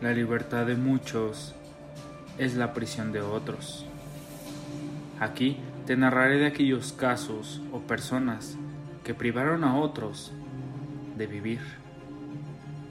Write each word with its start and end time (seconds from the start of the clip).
La 0.00 0.12
libertad 0.12 0.64
de 0.64 0.76
muchos 0.76 1.56
es 2.38 2.54
la 2.54 2.72
prisión 2.72 3.10
de 3.10 3.20
otros. 3.20 3.84
Aquí 5.18 5.56
te 5.86 5.96
narraré 5.96 6.38
de 6.38 6.46
aquellos 6.46 6.92
casos 6.92 7.60
o 7.72 7.80
personas 7.80 8.56
que 9.02 9.12
privaron 9.12 9.64
a 9.64 9.76
otros 9.76 10.30
de 11.16 11.26
vivir 11.26 11.58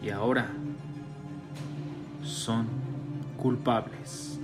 y 0.04 0.10
ahora 0.10 0.50
son 2.26 2.68
culpables. 3.38 4.42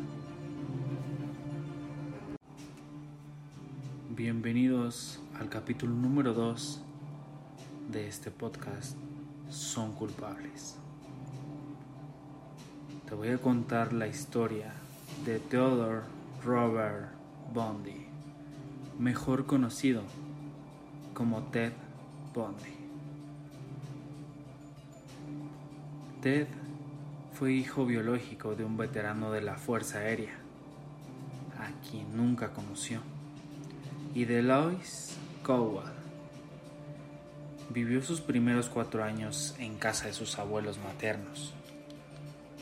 Bienvenidos 4.10 5.20
al 5.38 5.50
capítulo 5.50 5.94
número 5.94 6.34
2 6.34 6.82
de 7.92 8.08
este 8.08 8.32
podcast 8.32 8.98
Son 9.50 9.92
culpables 9.92 10.78
te 13.14 13.18
voy 13.18 13.30
a 13.30 13.38
contar 13.38 13.94
la 13.94 14.08
historia 14.08 14.74
de 15.24 15.38
Theodore 15.38 16.02
Robert 16.44 17.12
Bundy, 17.54 18.08
mejor 18.98 19.46
conocido 19.46 20.02
como 21.14 21.44
Ted 21.44 21.74
Bundy. 22.34 22.76
Ted 26.24 26.48
fue 27.34 27.54
hijo 27.54 27.86
biológico 27.86 28.56
de 28.56 28.66
un 28.66 28.78
veterano 28.78 29.32
de 29.32 29.42
la 29.42 29.58
Fuerza 29.58 30.00
Aérea, 30.00 30.34
a 31.60 31.88
quien 31.88 32.18
nunca 32.18 32.50
conoció, 32.50 33.00
y 34.16 34.26
de 34.26 34.42
Lois 34.42 35.16
Cowell. 35.44 35.86
Vivió 37.70 38.02
sus 38.02 38.22
primeros 38.22 38.70
cuatro 38.70 39.04
años 39.04 39.54
en 39.60 39.78
casa 39.78 40.08
de 40.08 40.14
sus 40.14 40.40
abuelos 40.40 40.80
maternos 40.80 41.54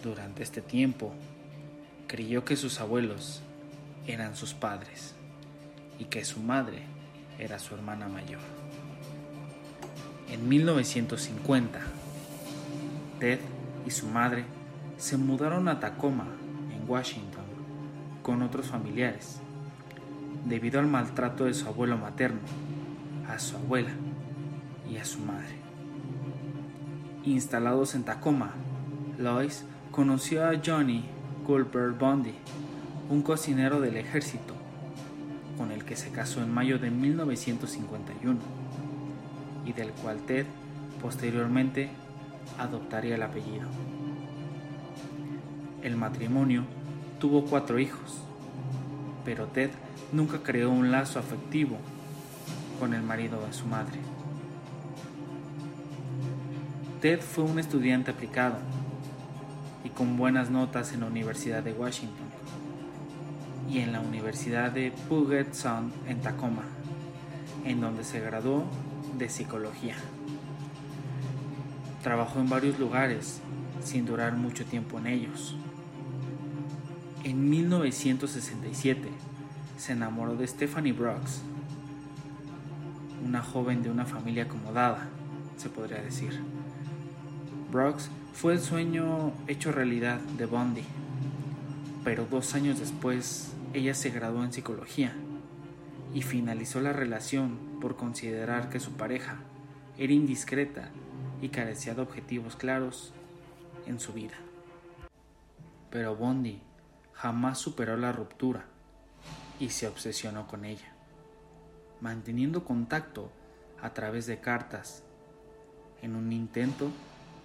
durante 0.04 0.44
este 0.44 0.62
tiempo, 0.62 1.14
creyó 2.08 2.44
que 2.44 2.56
sus 2.56 2.80
abuelos 2.80 3.42
eran 4.08 4.36
sus 4.36 4.54
padres 4.54 5.14
y 6.00 6.06
que 6.06 6.26
su 6.26 6.40
madre 6.40 6.84
era 7.40 7.60
su 7.60 7.74
hermana 7.76 8.08
mayor. 8.08 8.42
En 10.30 10.48
1950, 10.48 11.80
Ted 13.20 13.40
y 13.86 13.92
su 13.92 14.08
madre 14.08 14.46
se 14.98 15.18
mudaron 15.18 15.68
a 15.68 15.80
Tacoma, 15.80 16.28
en 16.74 16.90
Washington, 16.90 17.44
con 18.22 18.42
otros 18.42 18.68
familiares, 18.68 19.40
debido 20.46 20.80
al 20.80 20.88
maltrato 20.88 21.46
de 21.46 21.54
su 21.54 21.68
abuelo 21.68 21.98
materno, 21.98 22.40
a 23.28 23.40
su 23.40 23.58
abuela 23.58 23.92
y 24.90 24.98
a 24.98 25.06
su 25.06 25.20
madre. 25.20 25.56
Instalados 27.24 27.96
en 27.96 28.04
Tacoma, 28.04 28.54
Lois 29.18 29.66
conoció 29.92 30.48
a 30.48 30.54
Johnny 30.66 31.04
Culper 31.46 31.92
Bundy, 31.92 32.34
un 33.10 33.22
cocinero 33.22 33.82
del 33.82 33.98
ejército, 33.98 34.54
con 35.58 35.74
el 35.74 35.84
que 35.84 35.98
se 35.98 36.12
casó 36.12 36.42
en 36.42 36.54
mayo 36.54 36.80
de 36.80 36.90
1951 36.90 38.40
y 39.66 39.74
del 39.74 39.92
cual 39.92 40.20
Ted 40.20 40.46
posteriormente 41.02 41.90
adoptaría 42.58 43.16
el 43.16 43.22
apellido. 43.22 43.68
El 45.84 45.98
matrimonio 45.98 46.64
tuvo 47.20 47.44
cuatro 47.44 47.78
hijos, 47.78 48.24
pero 49.26 49.48
Ted 49.48 49.72
nunca 50.14 50.40
creó 50.42 50.72
un 50.72 50.92
lazo 50.92 51.20
afectivo 51.20 51.76
con 52.80 52.94
el 52.94 53.04
marido 53.04 53.46
de 53.46 53.52
su 53.52 53.66
madre. 53.66 54.00
Ted 57.02 57.20
fue 57.20 57.44
un 57.44 57.60
estudiante 57.60 58.12
aplicado 58.12 58.56
y 59.84 59.90
con 59.90 60.18
buenas 60.18 60.50
notas 60.50 60.94
en 60.94 61.02
la 61.02 61.08
Universidad 61.08 61.64
de 61.64 61.74
Washington 61.74 62.28
y 63.70 63.80
en 63.80 63.94
la 63.94 64.02
Universidad 64.02 64.72
de 64.72 64.92
Puget 65.08 65.54
Sound 65.54 65.94
en 66.08 66.20
Tacoma, 66.22 66.64
en 67.66 67.80
donde 67.82 68.04
se 68.04 68.20
graduó 68.20 68.66
de 69.18 69.30
psicología. 69.30 69.96
Trabajó 72.04 72.40
en 72.40 72.50
varios 72.50 72.80
lugares 72.80 73.42
sin 73.84 74.06
durar 74.06 74.36
mucho 74.36 74.66
tiempo 74.66 74.98
en 75.00 75.08
ellos. 75.08 75.56
En 77.24 77.50
1967 77.50 79.10
se 79.78 79.94
enamoró 79.94 80.36
de 80.36 80.48
Stephanie 80.48 80.94
Brooks, 80.94 81.42
una 83.26 83.42
joven 83.42 83.84
de 83.84 83.90
una 83.90 84.06
familia 84.06 84.44
acomodada, 84.44 85.08
se 85.58 85.70
podría 85.70 86.02
decir. 86.02 86.42
Brooks 87.72 88.10
fue 88.34 88.54
el 88.54 88.60
sueño 88.60 89.34
hecho 89.48 89.72
realidad 89.72 90.20
de 90.20 90.46
Bondi, 90.46 90.84
pero 92.04 92.26
dos 92.26 92.56
años 92.56 92.80
después 92.80 93.54
ella 93.74 93.94
se 93.94 94.10
graduó 94.10 94.44
en 94.44 94.54
psicología 94.54 95.14
y 96.14 96.22
finalizó 96.24 96.82
la 96.82 96.94
relación 96.94 97.58
por 97.80 97.96
considerar 97.96 98.70
que 98.70 98.80
su 98.80 98.94
pareja 98.94 99.38
era 99.98 100.14
indiscreta 100.14 100.90
y 101.42 101.50
carecía 101.50 101.94
de 101.94 102.02
objetivos 102.02 102.56
claros 102.56 103.14
en 103.86 104.00
su 104.00 104.14
vida. 104.14 104.36
Pero 105.90 106.16
Bondi 106.16 106.62
jamás 107.14 107.60
superó 107.60 107.98
la 107.98 108.12
ruptura 108.12 108.66
y 109.60 109.70
se 109.70 109.88
obsesionó 109.88 110.48
con 110.48 110.66
ella, 110.66 110.94
manteniendo 112.00 112.66
contacto 112.66 113.32
a 113.82 113.94
través 113.94 114.26
de 114.26 114.40
cartas 114.40 115.04
en 116.02 116.16
un 116.16 116.32
intento 116.32 116.90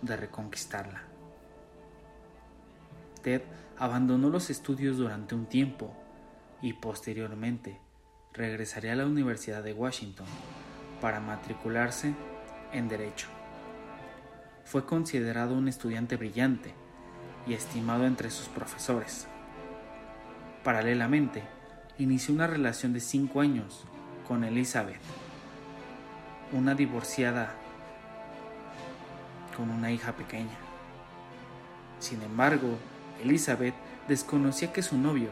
de 0.03 0.17
reconquistarla. 0.17 1.03
Ted 3.23 3.43
abandonó 3.79 4.31
los 4.31 4.51
estudios 4.51 4.97
durante 4.99 5.35
un 5.35 5.47
tiempo 5.47 5.95
y 6.63 6.75
posteriormente 6.75 7.81
regresaría 8.33 8.93
a 8.93 8.97
la 8.97 9.07
Universidad 9.07 9.63
de 9.63 9.73
Washington 9.73 10.27
para 11.01 11.21
matricularse 11.21 12.15
en 12.73 12.89
Derecho. 12.89 13.29
Fue 14.65 14.85
considerado 14.85 15.55
un 15.55 15.69
estudiante 15.69 16.17
brillante 16.17 16.75
y 17.47 17.55
estimado 17.55 18.07
entre 18.07 18.31
sus 18.31 18.49
profesores. 18.49 19.27
Paralelamente, 20.65 21.45
inició 21.99 22.35
una 22.35 22.47
relación 22.47 22.93
de 22.93 23.01
cinco 23.01 23.41
años 23.41 23.85
con 24.27 24.45
Elizabeth, 24.45 25.01
una 26.53 26.75
divorciada 26.75 27.55
con 29.57 29.71
una 29.71 29.91
hija 29.91 30.13
pequeña. 30.13 30.57
Sin 31.99 32.23
embargo, 32.23 32.79
Elizabeth 33.23 33.75
desconocía 34.07 34.73
que 34.73 34.83
su 34.83 34.99
novio 34.99 35.31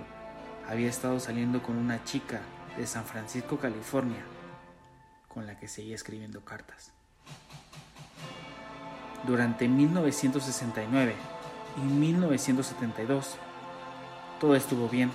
había 0.68 0.88
estado 0.88 1.20
saliendo 1.20 1.62
con 1.62 1.76
una 1.76 2.02
chica 2.04 2.40
de 2.76 2.86
San 2.86 3.04
Francisco, 3.04 3.58
California, 3.58 4.24
con 5.28 5.46
la 5.46 5.58
que 5.58 5.68
seguía 5.68 5.94
escribiendo 5.94 6.44
cartas. 6.44 6.92
Durante 9.26 9.68
1969 9.68 11.14
y 11.76 11.80
1972, 11.80 13.36
todo 14.40 14.54
estuvo 14.54 14.88
bien. 14.88 15.10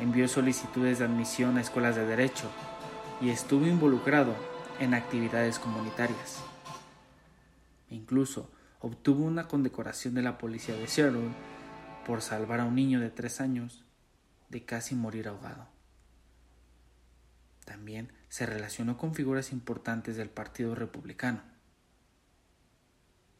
Envió 0.00 0.28
solicitudes 0.28 0.98
de 0.98 1.04
admisión 1.04 1.56
a 1.56 1.60
escuelas 1.60 1.96
de 1.96 2.06
derecho 2.06 2.50
y 3.20 3.30
estuvo 3.30 3.66
involucrado 3.66 4.34
en 4.80 4.94
actividades 4.94 5.58
comunitarias. 5.58 6.42
Incluso 7.88 8.50
obtuvo 8.80 9.24
una 9.24 9.48
condecoración 9.48 10.14
de 10.14 10.22
la 10.22 10.38
policía 10.38 10.74
de 10.74 10.86
Seattle 10.86 11.30
por 12.06 12.22
salvar 12.22 12.60
a 12.60 12.64
un 12.64 12.74
niño 12.74 13.00
de 13.00 13.10
tres 13.10 13.40
años 13.40 13.84
de 14.48 14.64
casi 14.64 14.94
morir 14.94 15.28
ahogado. 15.28 15.68
También 17.64 18.12
se 18.28 18.46
relacionó 18.46 18.98
con 18.98 19.14
figuras 19.14 19.52
importantes 19.52 20.16
del 20.16 20.28
Partido 20.28 20.74
Republicano. 20.74 21.42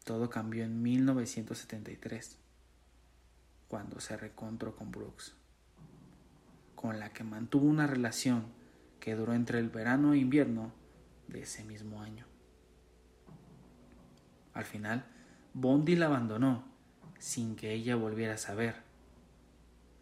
Todo 0.04 0.31
cambió 0.31 0.65
en 0.65 0.83
1973, 0.83 2.38
cuando 3.68 4.01
se 4.01 4.16
reencontró 4.16 4.77
con 4.77 4.91
Brooks, 4.91 5.34
con 6.74 6.98
la 6.98 7.13
que 7.13 7.24
mantuvo 7.24 7.66
una 7.66 7.86
relación 7.86 8.47
que 9.01 9.15
duró 9.15 9.34
entre 9.34 9.59
el 9.59 9.68
verano 9.68 10.15
e 10.15 10.18
invierno 10.18 10.72
de 11.28 11.42
ese 11.42 11.65
mismo 11.65 12.03
año. 12.03 12.34
Al 14.65 14.71
final, 14.71 15.05
Bondi 15.53 15.95
la 15.95 16.07
abandonó 16.07 16.65
sin 17.19 17.55
que 17.55 17.75
ella 17.75 17.97
volviera 17.97 18.33
a 18.33 18.39
saber 18.39 18.77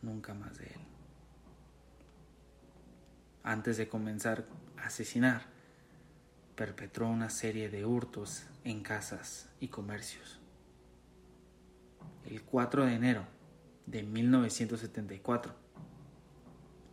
nunca 0.03 0.35
más 0.35 0.57
de 0.57 0.67
él. 0.67 0.81
Antes 3.43 3.77
de 3.77 3.89
comenzar 3.89 4.47
a 4.79 4.87
asesinar, 4.87 5.47
perpetró 6.55 7.09
una 7.09 7.29
serie 7.29 7.71
de 7.71 7.85
hurtos 7.85 8.45
en 8.63 8.85
casas 8.85 9.51
y 9.59 9.67
comercios. 9.67 10.39
El 12.25 12.45
4 12.45 12.87
de 12.87 12.95
enero 12.95 13.27
de 13.87 14.05
1974, 14.05 15.57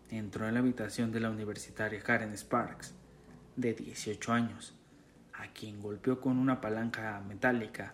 entró 0.10 0.48
en 0.48 0.56
la 0.56 0.62
habitación 0.62 1.12
de 1.12 1.20
la 1.20 1.30
universitaria 1.30 2.02
Karen 2.02 2.36
Sparks, 2.36 2.96
de 3.58 3.76
18 3.76 4.34
años, 4.34 4.79
a 5.40 5.48
quien 5.54 5.82
golpeó 5.82 6.20
con 6.20 6.38
una 6.38 6.60
palanca 6.62 7.22
metálica 7.28 7.94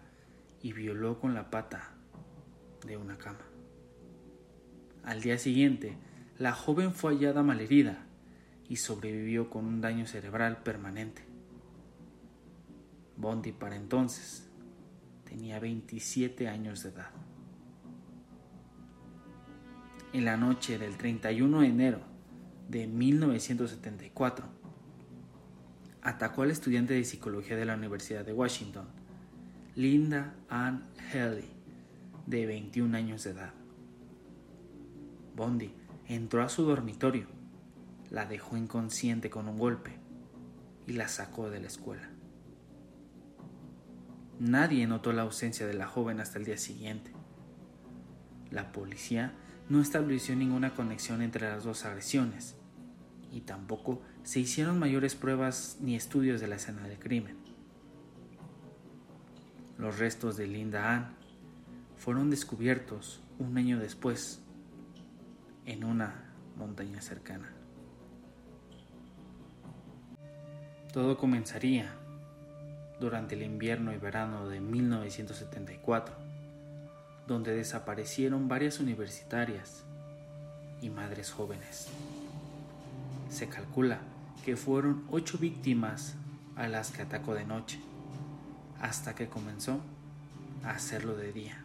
y 0.62 0.74
violó 0.74 1.20
con 1.20 1.34
la 1.34 1.52
pata 1.52 1.92
de 2.86 2.98
una 2.98 3.18
cama. 3.18 3.46
Al 5.04 5.22
día 5.22 5.38
siguiente, 5.38 5.96
la 6.40 6.54
joven 6.54 6.92
fue 6.94 7.14
hallada 7.14 7.44
malherida 7.44 8.06
y 8.68 8.78
sobrevivió 8.78 9.50
con 9.52 9.66
un 9.66 9.80
daño 9.80 10.08
cerebral 10.08 10.64
permanente. 10.64 11.24
Bondi 13.16 13.52
para 13.52 13.76
entonces 13.76 14.50
tenía 15.24 15.60
27 15.60 16.48
años 16.48 16.82
de 16.82 16.90
edad. 16.90 17.12
En 20.14 20.26
la 20.26 20.36
noche 20.36 20.80
del 20.80 20.98
31 20.98 21.62
de 21.62 21.68
enero 21.68 22.00
de 22.70 22.88
1974, 22.88 24.48
atacó 26.06 26.44
al 26.44 26.52
estudiante 26.52 26.94
de 26.94 27.04
psicología 27.04 27.58
de 27.58 27.66
la 27.66 27.74
Universidad 27.74 28.24
de 28.24 28.32
Washington, 28.32 28.86
Linda 29.74 30.36
Ann 30.50 30.84
Haley, 31.12 31.50
de 32.28 32.46
21 32.46 32.96
años 32.96 33.24
de 33.24 33.32
edad. 33.32 33.54
Bondi 35.36 35.74
entró 36.08 36.44
a 36.44 36.50
su 36.50 36.62
dormitorio, 36.64 37.26
la 38.12 38.28
dejó 38.28 38.56
inconsciente 38.56 39.32
con 39.32 39.50
un 39.50 39.58
golpe 39.58 39.98
y 40.86 40.94
la 40.94 41.08
sacó 41.08 41.50
de 41.50 41.60
la 41.60 41.68
escuela. 41.68 42.08
Nadie 44.40 44.86
notó 44.86 45.12
la 45.12 45.24
ausencia 45.24 45.66
de 45.66 45.74
la 45.74 45.88
joven 45.88 46.20
hasta 46.20 46.38
el 46.38 46.46
día 46.46 46.58
siguiente. 46.58 47.12
La 48.52 48.72
policía 48.72 49.34
no 49.70 49.82
estableció 49.82 50.36
ninguna 50.36 50.76
conexión 50.76 51.24
entre 51.24 51.50
las 51.50 51.64
dos 51.64 51.84
agresiones 51.84 52.56
y 53.32 53.42
tampoco 53.42 54.04
se 54.26 54.40
hicieron 54.40 54.80
mayores 54.80 55.14
pruebas 55.14 55.78
ni 55.80 55.96
estudios 55.96 56.42
de 56.42 56.48
la 56.48 56.56
escena 56.56 56.88
del 56.88 56.98
crimen. 56.98 57.38
Los 59.78 60.00
restos 60.00 60.36
de 60.36 60.48
Linda 60.48 60.92
Ann 60.92 61.16
fueron 61.96 62.32
descubiertos 62.32 63.22
un 63.38 63.56
año 63.56 63.78
después 63.78 64.42
en 65.68 65.84
una 65.84 66.34
montaña 66.58 67.02
cercana. 67.02 67.54
Todo 70.92 71.18
comenzaría 71.18 71.94
durante 73.00 73.36
el 73.36 73.44
invierno 73.44 73.94
y 73.94 73.98
verano 73.98 74.50
de 74.50 74.60
1974, 74.60 76.16
donde 77.28 77.54
desaparecieron 77.54 78.48
varias 78.48 78.80
universitarias 78.80 79.84
y 80.82 80.90
madres 80.90 81.32
jóvenes. 81.32 81.90
Se 83.30 83.48
calcula 83.48 84.00
que 84.46 84.56
fueron 84.56 85.04
ocho 85.10 85.40
víctimas 85.40 86.14
a 86.56 86.68
las 86.68 86.92
que 86.92 87.02
atacó 87.02 87.34
de 87.34 87.46
noche, 87.46 87.80
hasta 88.80 89.16
que 89.16 89.28
comenzó 89.28 89.80
a 90.64 90.70
hacerlo 90.70 91.16
de 91.16 91.34
día. 91.34 91.64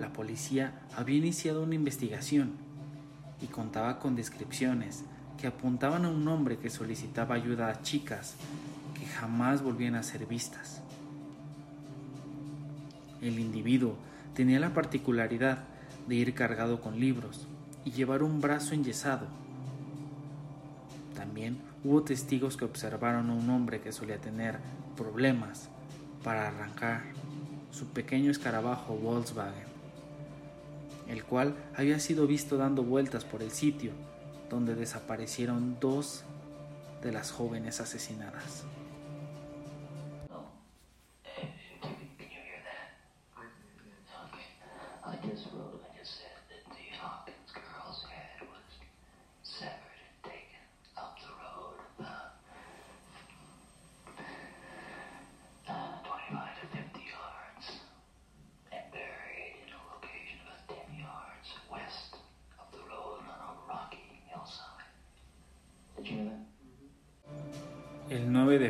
La 0.00 0.12
policía 0.12 0.80
había 0.96 1.18
iniciado 1.18 1.62
una 1.62 1.76
investigación 1.76 2.54
y 3.40 3.46
contaba 3.46 4.00
con 4.00 4.16
descripciones 4.16 5.04
que 5.40 5.46
apuntaban 5.46 6.04
a 6.04 6.10
un 6.10 6.26
hombre 6.26 6.58
que 6.58 6.68
solicitaba 6.68 7.36
ayuda 7.36 7.68
a 7.68 7.80
chicas 7.82 8.34
que 8.98 9.06
jamás 9.06 9.62
volvían 9.62 9.94
a 9.94 10.02
ser 10.02 10.26
vistas. 10.26 10.82
El 13.22 13.38
individuo 13.38 13.96
tenía 14.34 14.58
la 14.58 14.74
particularidad 14.74 15.64
de 16.08 16.16
ir 16.16 16.34
cargado 16.34 16.80
con 16.80 16.98
libros 16.98 17.46
y 17.84 17.92
llevar 17.92 18.24
un 18.24 18.40
brazo 18.40 18.74
enyesado. 18.74 19.47
También 21.28 21.58
hubo 21.84 22.02
testigos 22.04 22.56
que 22.56 22.64
observaron 22.64 23.28
a 23.28 23.34
un 23.34 23.50
hombre 23.50 23.82
que 23.82 23.92
solía 23.92 24.16
tener 24.16 24.56
problemas 24.96 25.68
para 26.24 26.48
arrancar 26.48 27.02
su 27.70 27.88
pequeño 27.88 28.30
escarabajo 28.30 28.96
Volkswagen, 28.96 29.66
el 31.06 31.24
cual 31.24 31.54
había 31.76 32.00
sido 32.00 32.26
visto 32.26 32.56
dando 32.56 32.82
vueltas 32.82 33.26
por 33.26 33.42
el 33.42 33.50
sitio 33.50 33.92
donde 34.48 34.74
desaparecieron 34.74 35.76
dos 35.78 36.24
de 37.02 37.12
las 37.12 37.30
jóvenes 37.30 37.78
asesinadas. 37.82 38.64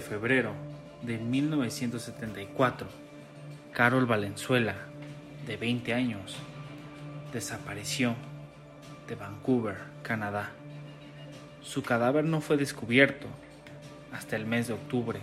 Febrero 0.09 0.55
de 1.03 1.19
1974, 1.19 2.89
Carol 3.73 4.07
Valenzuela, 4.07 4.75
de 5.47 5.57
20 5.59 5.93
años, 5.93 6.37
desapareció 7.33 8.15
de 9.07 9.15
Vancouver, 9.15 9.77
Canadá. 10.03 10.51
Su 11.61 11.83
cadáver 11.83 12.25
no 12.25 12.41
fue 12.41 12.57
descubierto 12.57 13.27
hasta 14.11 14.37
el 14.37 14.47
mes 14.47 14.69
de 14.69 14.75
octubre 14.75 15.21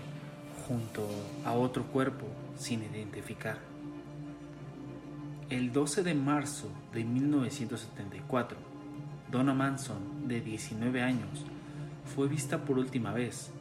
junto 0.68 1.10
a 1.44 1.54
otro 1.54 1.84
cuerpo 1.86 2.28
sin 2.56 2.84
identificar. 2.84 3.58
El 5.50 5.74
12 5.74 6.04
de 6.04 6.14
marzo 6.14 6.70
de 6.94 7.04
1974, 7.04 8.58
Donna 9.32 9.54
Manson, 9.54 10.28
de 10.28 10.42
19 10.42 11.02
años, 11.02 11.46
fue 12.16 12.28
vista 12.28 12.60
por 12.66 12.78
última 12.78 13.14
vez 13.14 13.52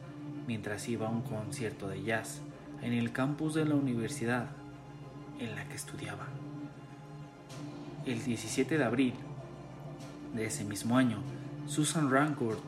mientras 0.47 0.87
iba 0.87 1.07
a 1.07 1.11
un 1.11 1.21
concierto 1.21 1.87
de 1.87 2.03
jazz 2.03 2.41
en 2.81 2.93
el 2.93 3.11
campus 3.11 3.53
de 3.53 3.65
la 3.65 3.75
universidad 3.75 4.47
en 5.39 5.55
la 5.55 5.67
que 5.67 5.75
estudiaba. 5.75 6.27
El 8.05 8.23
17 8.23 8.77
de 8.77 8.83
abril 8.83 9.13
de 10.33 10.45
ese 10.45 10.63
mismo 10.63 10.97
año, 10.97 11.17
Susan 11.67 12.11
Rancourt, 12.11 12.59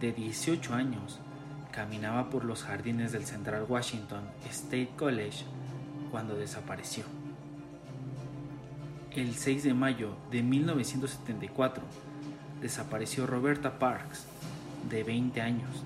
de 0.00 0.12
18 0.12 0.74
años, 0.74 1.18
caminaba 1.72 2.30
por 2.30 2.44
los 2.44 2.62
jardines 2.62 3.12
del 3.12 3.26
Central 3.26 3.66
Washington 3.68 4.22
State 4.48 4.90
College 4.96 5.44
cuando 6.10 6.36
desapareció. 6.36 7.04
El 9.10 9.34
6 9.34 9.64
de 9.64 9.74
mayo 9.74 10.16
de 10.30 10.42
1974 10.42 11.82
desapareció 12.60 13.26
Roberta 13.26 13.78
Parks, 13.78 14.26
de 14.90 15.02
20 15.02 15.40
años, 15.40 15.84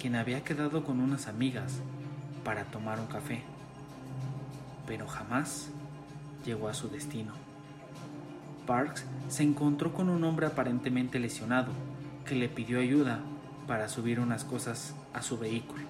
quien 0.00 0.16
había 0.16 0.42
quedado 0.42 0.82
con 0.82 0.98
unas 0.98 1.28
amigas 1.28 1.80
para 2.42 2.64
tomar 2.64 2.98
un 2.98 3.06
café, 3.06 3.42
pero 4.86 5.06
jamás 5.06 5.68
llegó 6.44 6.68
a 6.68 6.74
su 6.74 6.88
destino. 6.88 7.32
Parks 8.66 9.04
se 9.28 9.42
encontró 9.42 9.92
con 9.92 10.08
un 10.08 10.24
hombre 10.24 10.46
aparentemente 10.46 11.18
lesionado 11.18 11.72
que 12.24 12.34
le 12.34 12.48
pidió 12.48 12.80
ayuda 12.80 13.20
para 13.66 13.88
subir 13.88 14.20
unas 14.20 14.42
cosas 14.42 14.94
a 15.12 15.20
su 15.20 15.38
vehículo, 15.38 15.82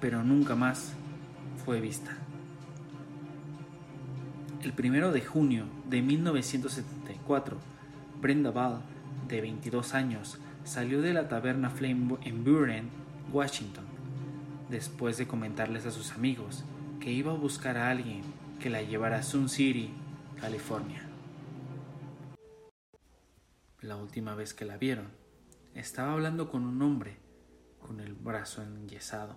pero 0.00 0.22
nunca 0.22 0.54
más 0.54 0.92
fue 1.64 1.80
vista. 1.80 2.16
El 4.62 4.72
primero 4.72 5.10
de 5.10 5.20
junio 5.20 5.64
de 5.88 6.00
1974, 6.00 7.58
Brenda 8.20 8.50
Ball, 8.50 8.82
de 9.26 9.40
22 9.40 9.94
años, 9.94 10.38
salió 10.66 11.00
de 11.00 11.14
la 11.14 11.28
taberna 11.28 11.70
Flame 11.70 12.18
en 12.22 12.44
Buren, 12.44 12.90
Washington, 13.32 13.84
después 14.68 15.16
de 15.16 15.28
comentarles 15.28 15.86
a 15.86 15.92
sus 15.92 16.10
amigos 16.10 16.64
que 17.00 17.12
iba 17.12 17.30
a 17.30 17.36
buscar 17.36 17.78
a 17.78 17.88
alguien 17.88 18.22
que 18.58 18.68
la 18.68 18.82
llevara 18.82 19.18
a 19.18 19.22
Sun 19.22 19.48
City, 19.48 19.92
California. 20.40 21.08
La 23.80 23.96
última 23.96 24.34
vez 24.34 24.54
que 24.54 24.64
la 24.64 24.76
vieron, 24.76 25.06
estaba 25.74 26.12
hablando 26.12 26.50
con 26.50 26.64
un 26.64 26.82
hombre 26.82 27.16
con 27.78 28.00
el 28.00 28.14
brazo 28.14 28.62
enyesado. 28.62 29.36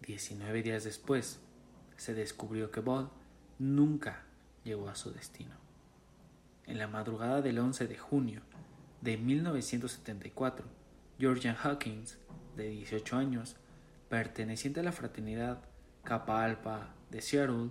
Diecinueve 0.00 0.62
días 0.62 0.84
después, 0.84 1.40
se 1.96 2.14
descubrió 2.14 2.70
que 2.70 2.80
Ball 2.80 3.10
nunca 3.58 4.22
llegó 4.62 4.88
a 4.88 4.94
su 4.94 5.10
destino. 5.12 5.56
En 6.66 6.78
la 6.78 6.86
madrugada 6.86 7.42
del 7.42 7.58
11 7.58 7.88
de 7.88 7.98
junio, 7.98 8.42
de 9.04 9.18
1974, 9.18 10.64
Georgian 11.18 11.56
Hawkins, 11.62 12.16
de 12.56 12.70
18 12.70 13.16
años, 13.16 13.56
perteneciente 14.08 14.80
a 14.80 14.82
la 14.82 14.92
fraternidad 14.92 15.62
Kappa 16.04 16.42
Alpha 16.42 16.94
de 17.10 17.20
Seattle, 17.20 17.68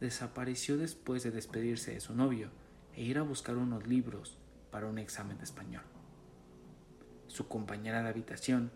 desapareció 0.00 0.76
después 0.76 1.22
de 1.22 1.30
despedirse 1.30 1.92
de 1.92 2.00
su 2.00 2.12
novio 2.16 2.50
e 2.92 3.04
ir 3.04 3.18
a 3.18 3.22
buscar 3.22 3.56
unos 3.56 3.86
libros 3.86 4.36
para 4.72 4.88
un 4.88 4.98
examen 4.98 5.38
de 5.38 5.44
español. 5.44 5.84
Su 7.28 7.46
compañera 7.46 8.02
de 8.02 8.08
habitación 8.08 8.72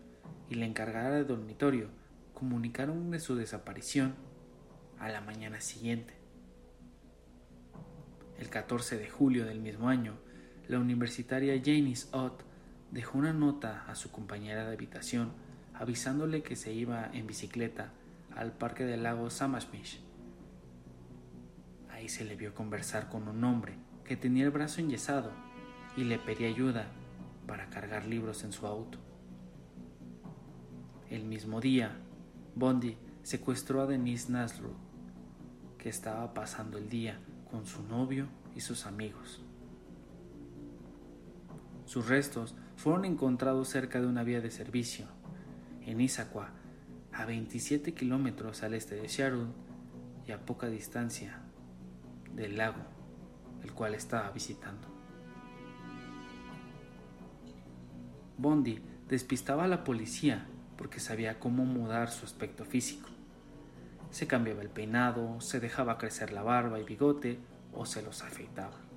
y 0.49 0.55
la 0.55 0.67
encargada 0.67 1.11
de 1.11 1.25
dormitorio 1.25 1.89
comunicaron 2.33 3.11
de 3.11 3.19
su 3.19 3.35
desaparición 3.35 4.15
a 4.99 5.09
la 5.09 5.19
mañana 5.19 5.59
siguiente. 5.59 6.13
El 8.37 8.49
14 8.49 8.97
de 8.97 9.09
julio 9.09 9.45
del 9.45 9.59
mismo 9.59 9.89
año, 9.89 10.13
la 10.69 10.79
universitaria 10.79 11.59
Janice 11.65 12.07
Ott 12.11 12.43
dejó 12.91 13.17
una 13.17 13.33
nota 13.33 13.85
a 13.87 13.95
su 13.95 14.11
compañera 14.11 14.67
de 14.67 14.73
habitación 14.73 15.31
avisándole 15.73 16.43
que 16.43 16.55
se 16.55 16.71
iba 16.71 17.09
en 17.11 17.25
bicicleta 17.25 17.91
al 18.35 18.51
parque 18.51 18.85
del 18.85 19.01
lago 19.01 19.31
Samashmish. 19.31 19.99
Ahí 21.89 22.07
se 22.07 22.23
le 22.23 22.35
vio 22.35 22.53
conversar 22.53 23.09
con 23.09 23.27
un 23.27 23.43
hombre 23.43 23.73
que 24.05 24.15
tenía 24.15 24.45
el 24.45 24.51
brazo 24.51 24.79
enyesado 24.79 25.31
y 25.97 26.03
le 26.03 26.19
pedía 26.19 26.49
ayuda 26.49 26.85
para 27.47 27.71
cargar 27.71 28.05
libros 28.05 28.43
en 28.43 28.51
su 28.51 28.67
auto. 28.67 28.99
El 31.09 31.25
mismo 31.25 31.61
día, 31.61 31.97
Bondi 32.53 32.95
secuestró 33.23 33.81
a 33.81 33.87
Denise 33.87 34.31
Nasrud, 34.31 34.75
que 35.79 35.89
estaba 35.89 36.31
pasando 36.35 36.77
el 36.77 36.89
día 36.89 37.19
con 37.49 37.65
su 37.65 37.81
novio 37.81 38.27
y 38.55 38.59
sus 38.59 38.85
amigos. 38.85 39.41
Sus 41.89 42.07
restos 42.07 42.53
fueron 42.75 43.03
encontrados 43.03 43.67
cerca 43.67 43.99
de 43.99 44.05
una 44.05 44.21
vía 44.21 44.41
de 44.41 44.51
servicio, 44.51 45.07
en 45.87 45.99
Issaquah, 45.99 46.51
a 47.11 47.25
27 47.25 47.95
kilómetros 47.95 48.61
al 48.61 48.75
este 48.75 48.93
de 48.93 49.07
Sharul 49.07 49.47
y 50.27 50.31
a 50.31 50.45
poca 50.45 50.67
distancia 50.67 51.41
del 52.35 52.57
lago, 52.57 52.83
el 53.63 53.73
cual 53.73 53.95
estaba 53.95 54.29
visitando. 54.29 54.87
Bondi 58.37 58.83
despistaba 59.07 59.63
a 59.63 59.67
la 59.67 59.83
policía 59.83 60.45
porque 60.77 60.99
sabía 60.99 61.39
cómo 61.39 61.65
mudar 61.65 62.11
su 62.11 62.23
aspecto 62.23 62.65
físico. 62.65 63.09
Se 64.11 64.27
cambiaba 64.27 64.61
el 64.61 64.69
peinado, 64.69 65.41
se 65.41 65.59
dejaba 65.59 65.97
crecer 65.97 66.33
la 66.33 66.43
barba 66.43 66.79
y 66.79 66.83
bigote 66.83 67.39
o 67.73 67.87
se 67.87 68.03
los 68.03 68.21
afeitaba. 68.21 68.88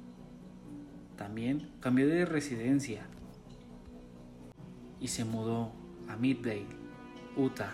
También 1.17 1.71
cambió 1.81 2.09
de 2.09 2.25
residencia 2.25 3.07
y 5.01 5.09
se 5.09 5.25
mudó 5.25 5.73
a 6.09 6.17
Midvale, 6.17 6.67
Utah, 7.37 7.73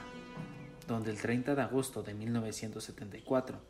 donde 0.86 1.10
el 1.10 1.20
30 1.20 1.54
de 1.54 1.62
agosto 1.62 2.02
de 2.02 2.14
1974 2.14 3.60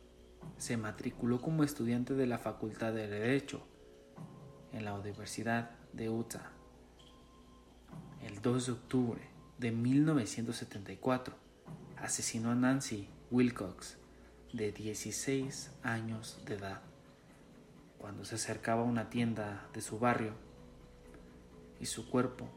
se 0.57 0.77
matriculó 0.77 1.41
como 1.41 1.63
estudiante 1.63 2.13
de 2.13 2.27
la 2.27 2.37
Facultad 2.37 2.93
de 2.93 3.07
Derecho 3.07 3.65
en 4.71 4.85
la 4.85 4.93
Universidad 4.93 5.71
de 5.93 6.09
Utah. 6.09 6.51
El 8.21 8.41
2 8.41 8.65
de 8.65 8.71
octubre 8.71 9.21
de 9.57 9.71
1974 9.71 11.35
asesinó 11.97 12.51
a 12.51 12.55
Nancy 12.55 13.07
Wilcox, 13.31 13.97
de 14.53 14.71
16 14.71 15.71
años 15.83 16.39
de 16.45 16.55
edad, 16.55 16.81
cuando 17.99 18.25
se 18.25 18.35
acercaba 18.35 18.81
a 18.81 18.85
una 18.85 19.09
tienda 19.09 19.67
de 19.73 19.81
su 19.81 19.99
barrio 19.99 20.33
y 21.79 21.85
su 21.85 22.09
cuerpo 22.09 22.47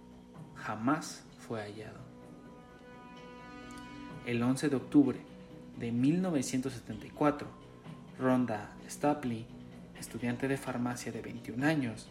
jamás 0.55 1.25
fue 1.47 1.61
hallado. 1.61 2.01
El 4.25 4.43
11 4.43 4.69
de 4.69 4.77
octubre 4.77 5.19
de 5.79 5.91
1974, 5.91 7.49
Rhonda 8.19 8.73
Stapley, 8.89 9.47
estudiante 9.99 10.47
de 10.47 10.57
farmacia 10.57 11.11
de 11.11 11.23
21 11.23 11.67
años, 11.67 12.09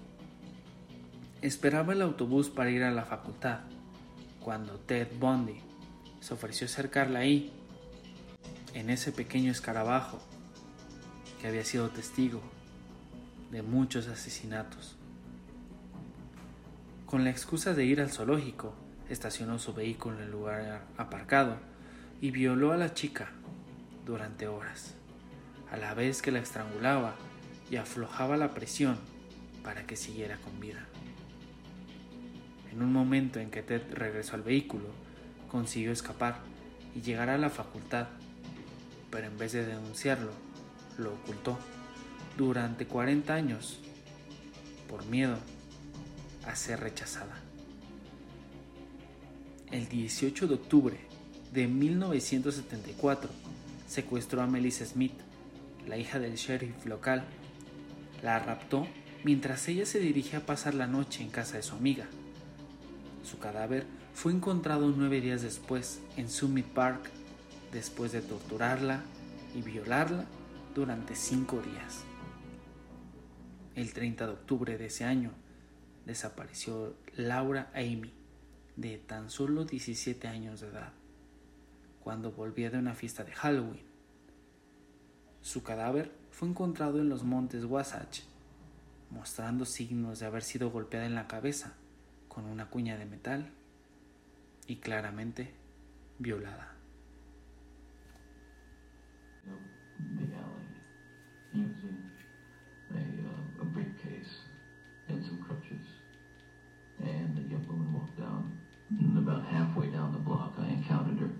esperaba 1.41 1.93
el 1.93 2.01
autobús 2.01 2.49
para 2.49 2.69
ir 2.69 2.83
a 2.83 2.91
la 2.91 3.05
facultad 3.05 3.61
cuando 4.41 4.77
Ted 4.79 5.07
Bundy 5.19 5.59
se 6.19 6.33
ofreció 6.33 6.65
acercarla 6.65 7.19
ahí 7.19 7.53
en 8.73 8.89
ese 8.89 9.11
pequeño 9.11 9.51
escarabajo 9.51 10.19
que 11.39 11.47
había 11.47 11.63
sido 11.63 11.89
testigo 11.89 12.41
de 13.51 13.61
muchos 13.61 14.07
asesinatos. 14.07 14.95
Con 17.05 17.23
la 17.23 17.29
excusa 17.29 17.73
de 17.73 17.85
ir 17.85 18.01
al 18.01 18.09
zoológico, 18.09 18.73
estacionó 19.09 19.59
su 19.59 19.73
vehículo 19.73 20.17
en 20.17 20.23
el 20.23 20.31
lugar 20.31 20.85
aparcado 20.97 21.57
y 22.21 22.31
violó 22.31 22.71
a 22.71 22.77
la 22.77 22.93
chica 22.93 23.29
durante 24.05 24.47
horas, 24.47 24.95
a 25.71 25.77
la 25.77 25.93
vez 25.93 26.21
que 26.21 26.31
la 26.31 26.39
estrangulaba 26.39 27.15
y 27.69 27.75
aflojaba 27.75 28.37
la 28.37 28.53
presión 28.53 28.97
para 29.63 29.85
que 29.85 29.95
siguiera 29.95 30.37
con 30.37 30.59
vida. 30.59 30.85
En 32.71 32.81
un 32.81 32.93
momento 32.93 33.39
en 33.39 33.51
que 33.51 33.61
Ted 33.61 33.81
regresó 33.93 34.35
al 34.35 34.43
vehículo, 34.43 34.87
consiguió 35.49 35.91
escapar 35.91 36.39
y 36.95 37.01
llegar 37.01 37.29
a 37.29 37.37
la 37.37 37.49
facultad 37.49 38.07
pero 39.11 39.27
en 39.27 39.37
vez 39.37 39.51
de 39.51 39.65
denunciarlo, 39.65 40.31
lo 40.97 41.13
ocultó 41.13 41.59
durante 42.37 42.85
40 42.85 43.33
años 43.33 43.79
por 44.89 45.05
miedo 45.05 45.37
a 46.45 46.55
ser 46.55 46.79
rechazada. 46.79 47.39
El 49.71 49.87
18 49.87 50.47
de 50.47 50.53
octubre 50.55 50.97
de 51.53 51.67
1974 51.67 53.29
secuestró 53.87 54.41
a 54.41 54.47
Melissa 54.47 54.85
Smith, 54.85 55.13
la 55.87 55.97
hija 55.97 56.19
del 56.19 56.35
sheriff 56.35 56.85
local. 56.85 57.23
La 58.21 58.39
raptó 58.39 58.87
mientras 59.23 59.67
ella 59.67 59.85
se 59.85 59.99
dirigía 59.99 60.39
a 60.39 60.45
pasar 60.45 60.73
la 60.73 60.87
noche 60.87 61.23
en 61.23 61.29
casa 61.29 61.57
de 61.57 61.63
su 61.63 61.75
amiga. 61.75 62.05
Su 63.23 63.39
cadáver 63.39 63.85
fue 64.13 64.33
encontrado 64.33 64.93
nueve 64.95 65.21
días 65.21 65.41
después 65.41 66.01
en 66.17 66.29
Summit 66.29 66.65
Park 66.65 67.09
después 67.71 68.11
de 68.11 68.21
torturarla 68.21 69.01
y 69.55 69.61
violarla 69.61 70.25
durante 70.75 71.15
cinco 71.15 71.61
días. 71.61 72.10
El 73.75 73.93
30 73.93 74.27
de 74.27 74.33
octubre 74.33 74.77
de 74.77 74.87
ese 74.87 75.05
año 75.05 75.31
desapareció 76.05 76.93
Laura 77.15 77.71
Amy, 77.73 78.11
de 78.75 78.97
tan 78.97 79.29
solo 79.29 79.63
17 79.63 80.27
años 80.27 80.59
de 80.59 80.67
edad, 80.67 80.91
cuando 82.03 82.33
volvía 82.33 82.69
de 82.69 82.79
una 82.79 82.95
fiesta 82.95 83.23
de 83.23 83.31
Halloween. 83.31 83.85
Su 85.41 85.63
cadáver 85.63 86.11
fue 86.31 86.49
encontrado 86.49 86.99
en 86.99 87.07
los 87.07 87.23
montes 87.23 87.63
Wasatch, 87.63 88.21
mostrando 89.09 89.63
signos 89.63 90.19
de 90.19 90.25
haber 90.25 90.43
sido 90.43 90.69
golpeada 90.69 91.05
en 91.05 91.15
la 91.15 91.27
cabeza 91.27 91.73
con 92.27 92.45
una 92.45 92.69
cuña 92.69 92.97
de 92.97 93.05
metal 93.05 93.51
y 94.67 94.77
claramente 94.77 95.53
violada. 96.19 96.75
And 107.79 107.93
walked 107.93 108.17
down. 108.17 108.51
And 108.99 109.17
about 109.17 109.43
halfway 109.43 109.87
down 109.87 110.11
the 110.11 110.19
block, 110.19 110.53
I 110.57 110.67
encountered 110.67 111.19
her 111.19 111.31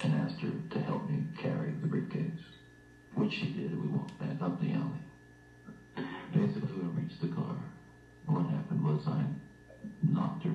and 0.00 0.14
asked 0.14 0.40
her 0.40 0.52
to 0.70 0.78
help 0.78 1.08
me 1.08 1.24
carry 1.40 1.72
the 1.80 1.86
briefcase, 1.86 2.40
which 3.14 3.32
she 3.32 3.48
did. 3.48 3.80
We 3.80 3.88
walked 3.88 4.16
back 4.18 4.40
up 4.40 4.60
the 4.60 4.72
alley. 4.72 5.02
Basically, 6.32 6.72
when 6.72 6.86
I 6.86 7.00
reached 7.00 7.20
the 7.20 7.28
car, 7.28 7.56
what 8.26 8.46
happened 8.46 8.84
was 8.84 9.00
I 9.06 9.24
knocked 10.02 10.44
her, 10.44 10.54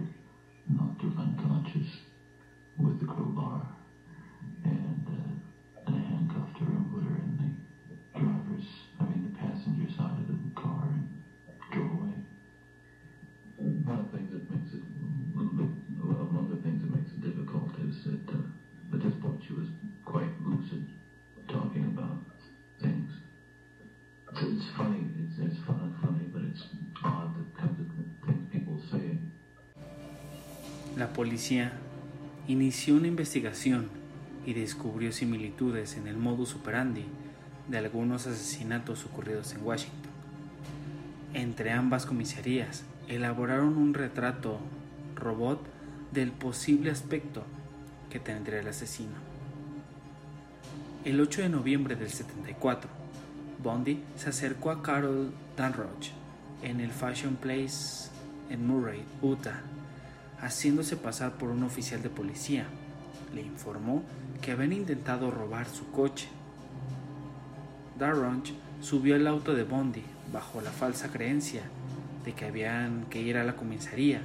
knocked 0.68 1.02
her 1.02 1.12
unconscious 1.18 1.88
with 2.78 3.00
the 3.00 3.06
crowbar. 3.06 3.68
And 4.64 5.08
uh, 5.08 5.92
handcuffed 5.92 6.58
her 6.60 6.66
and 6.66 6.90
put 6.92 7.04
her 7.04 7.16
in 7.16 7.38
the 7.38 8.20
driver's, 8.20 8.66
I 9.00 9.04
mean 9.06 9.24
the 9.24 9.38
passenger 9.38 9.90
side 9.98 10.20
of 10.20 10.28
the 10.28 10.62
car 10.62 10.88
and 10.88 11.08
drove 11.72 11.92
away. 11.92 12.14
One 13.58 14.00
of 14.00 14.12
the 14.12 14.18
things 14.18 14.32
that 14.32 14.50
makes 14.50 14.74
it 14.74 14.82
Policía 31.14 31.74
inició 32.48 32.96
una 32.96 33.08
investigación 33.08 33.90
y 34.48 34.54
descubrió 34.54 35.12
similitudes 35.12 35.96
en 35.96 36.08
el 36.08 36.18
modus 36.18 36.56
operandi 36.56 37.06
de 37.68 37.78
algunos 37.78 38.26
asesinatos 38.26 39.06
ocurridos 39.06 39.54
en 39.54 39.64
Washington. 39.64 40.12
Entre 41.36 41.72
ambas 41.72 42.08
comisarías 42.08 42.84
elaboraron 43.08 43.78
un 43.78 43.94
retrato 43.94 44.58
robot 45.16 45.62
del 46.12 46.32
posible 46.32 46.90
aspecto 46.90 47.44
que 48.10 48.20
tendría 48.20 48.62
el 48.62 48.68
asesino. 48.68 49.14
El 51.06 51.22
8 51.22 51.44
de 51.44 51.50
noviembre 51.50 51.96
del 51.96 52.10
74, 52.10 52.90
Bondi 53.62 54.00
se 54.16 54.30
acercó 54.30 54.72
a 54.72 54.82
Carol 54.82 55.32
Danroch 55.56 56.10
en 56.64 56.80
el 56.80 56.92
Fashion 56.92 57.36
Place 57.36 58.10
en 58.50 58.66
Murray, 58.66 59.04
Utah, 59.22 59.62
haciéndose 60.40 60.98
pasar 60.98 61.34
por 61.34 61.50
un 61.50 61.64
oficial 61.64 62.02
de 62.02 62.10
policía. 62.10 62.66
Le 63.34 63.42
informó 63.42 64.04
que 64.42 64.52
habían 64.52 64.74
intentado 64.74 65.32
robar 65.32 65.68
su 65.68 65.90
coche. 65.92 66.28
Darronch 67.98 68.54
subió 68.82 69.16
al 69.16 69.28
auto 69.28 69.54
de 69.54 69.64
Bondi 69.64 70.04
bajo 70.32 70.62
la 70.62 70.72
falsa 70.72 71.12
creencia 71.12 71.64
de 72.26 72.34
que 72.34 72.46
habían 72.46 73.06
que 73.10 73.22
ir 73.22 73.38
a 73.38 73.44
la 73.44 73.56
comisaría 73.56 74.22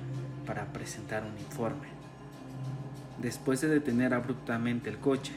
para 0.47 0.73
presentar 0.73 1.25
un 1.25 1.38
informe. 1.38 1.88
Después 3.21 3.61
de 3.61 3.69
detener 3.69 4.15
abruptamente 4.15 4.91
el 4.91 4.99
coche, 4.99 5.33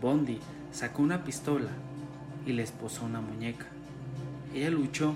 Bondi 0.00 0.40
sacó 0.72 1.02
una 1.02 1.24
pistola 1.24 1.70
y 2.46 2.52
le 2.52 2.62
esposó 2.62 3.04
una 3.04 3.20
muñeca. 3.20 3.66
Ella 4.54 4.70
luchó 4.70 5.14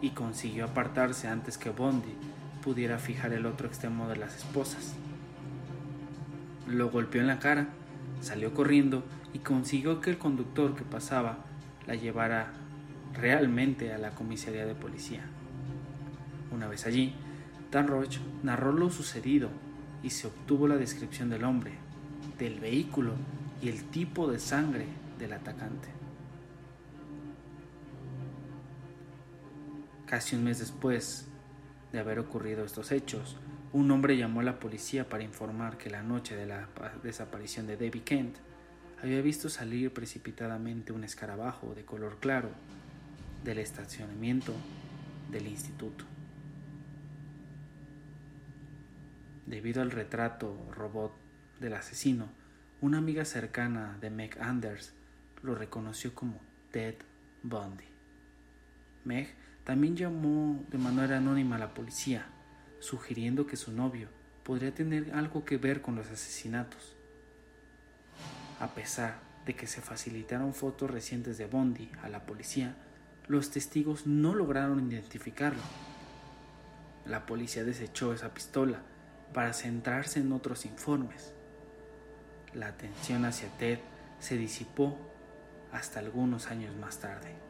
y 0.00 0.10
consiguió 0.10 0.64
apartarse 0.64 1.28
antes 1.28 1.58
que 1.58 1.70
Bondi 1.70 2.14
pudiera 2.62 2.98
fijar 2.98 3.32
el 3.32 3.46
otro 3.46 3.66
extremo 3.66 4.08
de 4.08 4.16
las 4.16 4.36
esposas. 4.36 4.94
Lo 6.66 6.90
golpeó 6.90 7.20
en 7.20 7.26
la 7.26 7.38
cara, 7.38 7.68
salió 8.20 8.54
corriendo 8.54 9.04
y 9.32 9.40
consiguió 9.40 10.00
que 10.00 10.10
el 10.10 10.18
conductor 10.18 10.76
que 10.76 10.84
pasaba 10.84 11.38
la 11.86 11.94
llevara 11.94 12.52
realmente 13.14 13.92
a 13.92 13.98
la 13.98 14.10
comisaría 14.10 14.66
de 14.66 14.74
policía. 14.74 15.22
Una 16.52 16.68
vez 16.68 16.86
allí, 16.86 17.14
Dan 17.70 17.88
Roach 17.88 18.18
narró 18.42 18.72
lo 18.72 18.90
sucedido 18.90 19.50
y 20.02 20.10
se 20.10 20.26
obtuvo 20.26 20.66
la 20.68 20.76
descripción 20.76 21.30
del 21.30 21.44
hombre, 21.44 21.72
del 22.38 22.58
vehículo 22.58 23.14
y 23.62 23.68
el 23.68 23.84
tipo 23.84 24.30
de 24.30 24.38
sangre 24.38 24.86
del 25.18 25.32
atacante. 25.32 25.88
Casi 30.06 30.34
un 30.34 30.44
mes 30.44 30.58
después 30.58 31.29
de 31.92 31.98
haber 31.98 32.18
ocurrido 32.18 32.64
estos 32.64 32.92
hechos, 32.92 33.36
un 33.72 33.90
hombre 33.90 34.16
llamó 34.16 34.40
a 34.40 34.44
la 34.44 34.58
policía 34.58 35.08
para 35.08 35.22
informar 35.22 35.78
que 35.78 35.90
la 35.90 36.02
noche 36.02 36.36
de 36.36 36.46
la 36.46 36.68
desaparición 37.02 37.66
de 37.66 37.76
Debbie 37.76 38.02
Kent 38.02 38.36
había 39.02 39.22
visto 39.22 39.48
salir 39.48 39.92
precipitadamente 39.92 40.92
un 40.92 41.04
escarabajo 41.04 41.74
de 41.74 41.84
color 41.84 42.18
claro 42.20 42.50
del 43.44 43.58
estacionamiento 43.58 44.52
del 45.30 45.46
instituto. 45.46 46.04
Debido 49.46 49.82
al 49.82 49.90
retrato 49.90 50.56
robot 50.72 51.12
del 51.60 51.74
asesino, 51.74 52.28
una 52.80 52.98
amiga 52.98 53.24
cercana 53.24 53.96
de 54.00 54.10
Meg 54.10 54.38
Anders 54.40 54.94
lo 55.42 55.54
reconoció 55.54 56.14
como 56.14 56.40
Ted 56.70 56.94
Bundy. 57.42 57.84
Meg 59.04 59.34
también 59.70 59.94
llamó 59.94 60.64
de 60.68 60.78
manera 60.78 61.18
anónima 61.18 61.54
a 61.54 61.60
la 61.60 61.74
policía, 61.74 62.26
sugiriendo 62.80 63.46
que 63.46 63.54
su 63.54 63.70
novio 63.70 64.08
podría 64.42 64.74
tener 64.74 65.14
algo 65.14 65.44
que 65.44 65.58
ver 65.58 65.80
con 65.80 65.94
los 65.94 66.08
asesinatos. 66.10 66.96
A 68.58 68.74
pesar 68.74 69.20
de 69.46 69.54
que 69.54 69.68
se 69.68 69.80
facilitaron 69.80 70.54
fotos 70.54 70.90
recientes 70.90 71.38
de 71.38 71.46
Bondi 71.46 71.88
a 72.02 72.08
la 72.08 72.26
policía, 72.26 72.74
los 73.28 73.52
testigos 73.52 74.08
no 74.08 74.34
lograron 74.34 74.90
identificarlo. 74.90 75.62
La 77.06 77.24
policía 77.24 77.62
desechó 77.62 78.12
esa 78.12 78.34
pistola 78.34 78.82
para 79.32 79.52
centrarse 79.52 80.18
en 80.18 80.32
otros 80.32 80.66
informes. 80.66 81.32
La 82.54 82.66
atención 82.66 83.24
hacia 83.24 83.48
Ted 83.56 83.78
se 84.18 84.36
disipó 84.36 84.98
hasta 85.70 86.00
algunos 86.00 86.48
años 86.48 86.74
más 86.74 86.98
tarde. 86.98 87.49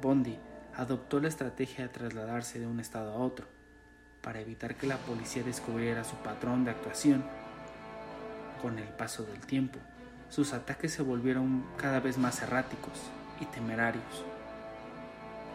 Bondi 0.00 0.38
adoptó 0.76 1.20
la 1.20 1.28
estrategia 1.28 1.84
de 1.84 1.90
trasladarse 1.90 2.58
de 2.58 2.66
un 2.66 2.80
estado 2.80 3.12
a 3.12 3.16
otro 3.16 3.46
para 4.22 4.40
evitar 4.40 4.74
que 4.76 4.86
la 4.86 4.96
policía 4.98 5.42
descubriera 5.42 6.04
su 6.04 6.16
patrón 6.16 6.64
de 6.64 6.70
actuación 6.70 7.24
con 8.60 8.78
el 8.78 8.88
paso 8.88 9.24
del 9.24 9.40
tiempo, 9.40 9.78
sus 10.28 10.52
ataques 10.52 10.92
se 10.92 11.02
volvieron 11.02 11.64
cada 11.76 12.00
vez 12.00 12.18
más 12.18 12.42
erráticos 12.42 12.98
y 13.40 13.46
temerarios. 13.46 14.24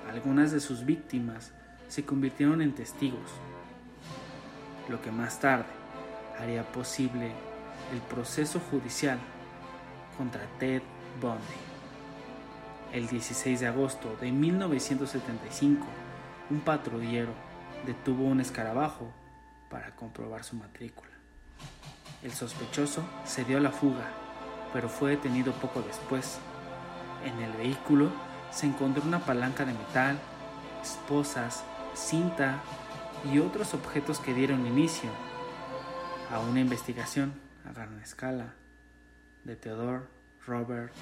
Algunas 0.09 0.51
de 0.51 0.59
sus 0.59 0.85
víctimas 0.85 1.51
se 1.87 2.05
convirtieron 2.05 2.61
en 2.61 2.73
testigos, 2.73 3.29
lo 4.89 5.01
que 5.01 5.11
más 5.11 5.39
tarde 5.39 5.65
haría 6.39 6.63
posible 6.71 7.31
el 7.93 8.01
proceso 8.09 8.59
judicial 8.59 9.19
contra 10.17 10.41
Ted 10.59 10.81
Bundy. 11.21 11.72
El 12.93 13.07
16 13.07 13.59
de 13.59 13.65
agosto 13.65 14.15
de 14.21 14.31
1975, 14.31 15.83
un 16.51 16.59
patrullero 16.59 17.33
detuvo 17.87 18.25
un 18.25 18.39
escarabajo 18.39 19.11
para 19.67 19.95
comprobar 19.95 20.43
su 20.43 20.55
matrícula. 20.55 21.09
El 22.21 22.31
sospechoso 22.33 23.03
se 23.25 23.45
dio 23.45 23.57
a 23.57 23.61
la 23.61 23.71
fuga, 23.71 24.05
pero 24.71 24.89
fue 24.89 25.09
detenido 25.09 25.53
poco 25.53 25.81
después. 25.81 26.37
En 27.25 27.41
el 27.41 27.51
vehículo 27.53 28.11
se 28.51 28.67
encontró 28.67 29.01
una 29.01 29.25
palanca 29.25 29.65
de 29.65 29.73
metal, 29.73 30.19
esposas, 30.83 31.63
cinta 31.95 32.61
y 33.33 33.39
otros 33.39 33.73
objetos 33.73 34.19
que 34.19 34.35
dieron 34.35 34.67
inicio 34.67 35.09
a 36.31 36.39
una 36.39 36.59
investigación 36.59 37.33
a 37.67 37.71
gran 37.71 37.99
escala 38.01 38.53
de 39.45 39.55
Theodore 39.55 40.03
Robert 40.45 40.93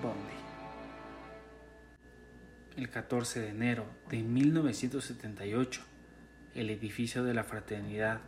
Bundy. 0.00 0.43
El 2.76 2.90
14 2.90 3.40
de 3.40 3.50
enero 3.50 3.86
de 4.10 4.24
1978, 4.24 5.80
el 6.56 6.70
edificio 6.70 7.22
de 7.22 7.32
la 7.32 7.44
fraternidad 7.44 8.20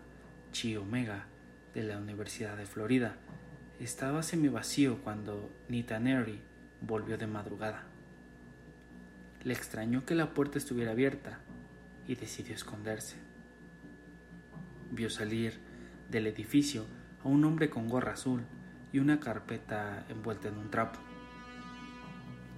Chi 0.53 0.77
Omega 0.77 1.27
de 1.75 1.83
la 1.83 1.99
Universidad 1.99 2.57
de 2.57 2.65
Florida. 2.65 3.17
Estaba 3.81 4.23
semivacío 4.23 4.99
cuando 5.03 5.51
Nita 5.69 5.99
Neri 5.99 6.41
volvió 6.81 7.19
de 7.19 7.27
madrugada. 7.27 7.87
Le 9.43 9.53
extrañó 9.53 10.07
que 10.07 10.15
la 10.15 10.33
puerta 10.33 10.59
estuviera 10.59 10.93
abierta 10.93 11.41
y 12.07 12.15
decidió 12.15 12.55
esconderse. 12.55 13.17
Vio 14.93 15.11
salir 15.11 15.59
del 16.09 16.29
edificio 16.29 16.87
a 17.25 17.27
un 17.27 17.45
hombre 17.45 17.69
con 17.69 17.89
gorra 17.89 18.13
azul 18.13 18.43
y 18.93 19.01
una 19.01 19.19
carpeta 19.19 20.07
envuelta 20.09 20.47
en 20.47 20.57
un 20.57 20.71
trapo. 20.71 21.01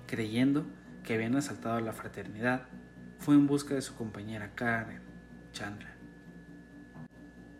Creyendo 0.07 0.66
que 1.03 1.15
habían 1.15 1.37
asaltado 1.37 1.77
a 1.77 1.81
la 1.81 1.93
fraternidad, 1.93 2.69
fue 3.19 3.35
en 3.35 3.47
busca 3.47 3.75
de 3.75 3.83
su 3.83 3.95
compañera 3.95 4.53
Karen 4.55 5.01
Chandler 5.53 5.99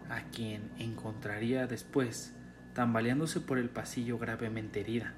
a 0.09 0.23
quien 0.31 0.71
encontraría 0.79 1.67
después 1.67 2.35
tambaleándose 2.75 3.41
por 3.41 3.59
el 3.59 3.69
pasillo 3.69 4.19
gravemente 4.19 4.81
herida. 4.81 5.15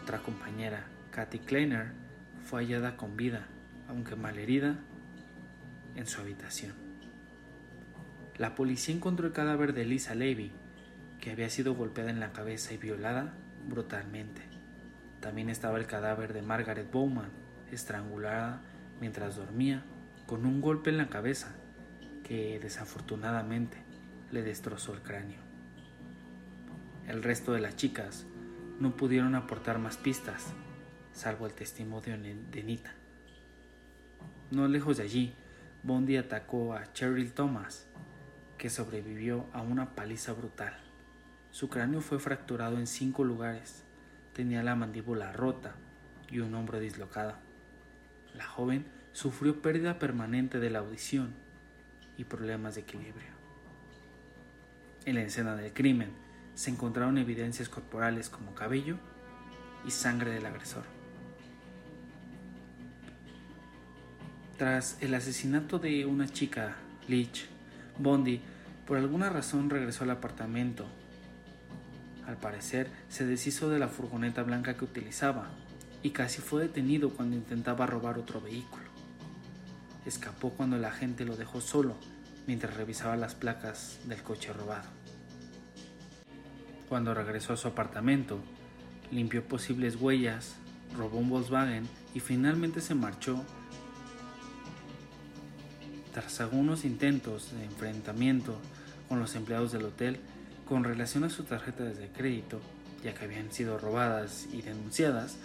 Otra 0.00 0.18
compañera, 0.18 0.86
Kathy 1.10 1.38
Kleiner, 1.38 1.92
fue 2.44 2.62
hallada 2.62 2.96
con 2.96 3.16
vida, 3.16 3.46
aunque 3.88 4.16
malherida, 4.16 4.78
en 5.94 6.06
su 6.06 6.20
habitación. 6.20 6.74
La 8.36 8.54
policía 8.54 8.94
encontró 8.94 9.26
el 9.26 9.32
cadáver 9.32 9.72
de 9.72 9.84
Lisa 9.84 10.14
Levy, 10.14 10.52
que 11.20 11.30
había 11.30 11.50
sido 11.50 11.74
golpeada 11.74 12.10
en 12.10 12.20
la 12.20 12.32
cabeza 12.32 12.74
y 12.74 12.78
violada 12.78 13.34
brutalmente. 13.66 14.51
También 15.22 15.50
estaba 15.50 15.78
el 15.78 15.86
cadáver 15.86 16.32
de 16.32 16.42
Margaret 16.42 16.90
Bowman, 16.90 17.30
estrangulada 17.70 18.60
mientras 19.00 19.36
dormía, 19.36 19.84
con 20.26 20.44
un 20.44 20.60
golpe 20.60 20.90
en 20.90 20.96
la 20.96 21.08
cabeza 21.08 21.54
que 22.24 22.58
desafortunadamente 22.58 23.76
le 24.32 24.42
destrozó 24.42 24.94
el 24.94 25.02
cráneo. 25.02 25.38
El 27.06 27.22
resto 27.22 27.52
de 27.52 27.60
las 27.60 27.76
chicas 27.76 28.26
no 28.80 28.96
pudieron 28.96 29.36
aportar 29.36 29.78
más 29.78 29.96
pistas, 29.96 30.54
salvo 31.12 31.46
el 31.46 31.52
testimonio 31.52 32.18
de 32.18 32.62
Nita. 32.64 32.92
No 34.50 34.66
lejos 34.66 34.96
de 34.96 35.04
allí, 35.04 35.36
Bondi 35.84 36.16
atacó 36.16 36.74
a 36.74 36.92
Cheryl 36.92 37.32
Thomas, 37.32 37.86
que 38.58 38.70
sobrevivió 38.70 39.46
a 39.52 39.62
una 39.62 39.94
paliza 39.94 40.32
brutal. 40.32 40.74
Su 41.52 41.68
cráneo 41.68 42.00
fue 42.00 42.18
fracturado 42.18 42.78
en 42.78 42.88
cinco 42.88 43.22
lugares, 43.22 43.81
tenía 44.32 44.62
la 44.62 44.74
mandíbula 44.74 45.32
rota 45.32 45.74
y 46.30 46.40
un 46.40 46.54
hombro 46.54 46.80
dislocado. 46.80 47.34
La 48.34 48.46
joven 48.46 48.86
sufrió 49.12 49.60
pérdida 49.60 49.98
permanente 49.98 50.58
de 50.58 50.70
la 50.70 50.80
audición 50.80 51.34
y 52.16 52.24
problemas 52.24 52.74
de 52.74 52.82
equilibrio. 52.82 53.30
En 55.04 55.16
la 55.16 55.22
escena 55.22 55.56
del 55.56 55.72
crimen 55.72 56.12
se 56.54 56.70
encontraron 56.70 57.18
evidencias 57.18 57.68
corporales 57.68 58.28
como 58.28 58.54
cabello 58.54 58.96
y 59.86 59.90
sangre 59.90 60.30
del 60.30 60.46
agresor. 60.46 60.84
Tras 64.56 64.96
el 65.02 65.14
asesinato 65.14 65.78
de 65.78 66.06
una 66.06 66.28
chica, 66.28 66.76
Leach, 67.08 67.46
Bondi 67.98 68.40
por 68.86 68.96
alguna 68.98 69.28
razón 69.30 69.70
regresó 69.70 70.04
al 70.04 70.10
apartamento. 70.10 70.86
Al 72.26 72.36
parecer 72.36 72.90
se 73.08 73.26
deshizo 73.26 73.68
de 73.68 73.78
la 73.78 73.88
furgoneta 73.88 74.42
blanca 74.42 74.74
que 74.74 74.84
utilizaba 74.84 75.50
y 76.02 76.10
casi 76.10 76.40
fue 76.40 76.62
detenido 76.62 77.10
cuando 77.10 77.36
intentaba 77.36 77.86
robar 77.86 78.18
otro 78.18 78.40
vehículo. 78.40 78.84
Escapó 80.06 80.50
cuando 80.50 80.78
la 80.78 80.90
gente 80.90 81.24
lo 81.24 81.36
dejó 81.36 81.60
solo 81.60 81.96
mientras 82.46 82.76
revisaba 82.76 83.16
las 83.16 83.34
placas 83.34 83.98
del 84.06 84.22
coche 84.22 84.52
robado. 84.52 84.88
Cuando 86.88 87.14
regresó 87.14 87.52
a 87.52 87.56
su 87.56 87.68
apartamento, 87.68 88.40
limpió 89.10 89.46
posibles 89.46 89.96
huellas 89.96 90.56
robó 90.96 91.18
un 91.18 91.30
Volkswagen 91.30 91.88
y 92.14 92.20
finalmente 92.20 92.80
se 92.80 92.94
marchó. 92.94 93.42
Tras 96.12 96.40
algunos 96.40 96.84
intentos 96.84 97.52
de 97.52 97.64
enfrentamiento 97.64 98.58
con 99.08 99.18
los 99.18 99.34
empleados 99.34 99.72
del 99.72 99.84
hotel 99.84 100.20
con 100.68 100.84
relación 100.84 101.24
a 101.24 101.30
sus 101.30 101.46
tarjetas 101.46 101.98
de 101.98 102.08
crédito, 102.08 102.60
ya 103.02 103.14
que 103.14 103.24
habían 103.24 103.52
sido 103.52 103.78
robadas 103.78 104.46
y 104.52 104.62
denunciadas, 104.62 105.36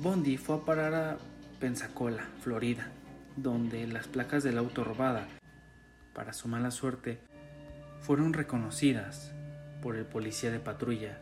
Bondi 0.00 0.36
fue 0.36 0.56
a 0.56 0.60
parar 0.60 0.94
a 0.94 1.18
Pensacola, 1.58 2.26
Florida, 2.42 2.88
donde 3.36 3.86
las 3.86 4.06
placas 4.06 4.42
del 4.42 4.58
auto 4.58 4.84
robada, 4.84 5.28
para 6.14 6.32
su 6.32 6.48
mala 6.48 6.70
suerte, 6.70 7.18
fueron 8.00 8.32
reconocidas 8.32 9.32
por 9.82 9.96
el 9.96 10.04
policía 10.04 10.50
de 10.50 10.58
patrulla, 10.58 11.18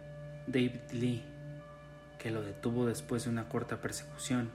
David 0.47 0.93
Lee, 0.93 1.25
que 2.19 2.31
lo 2.31 2.43
detuvo 2.43 2.87
después 2.87 3.25
de 3.25 3.31
una 3.31 3.49
corta 3.49 3.81
persecución 3.81 4.51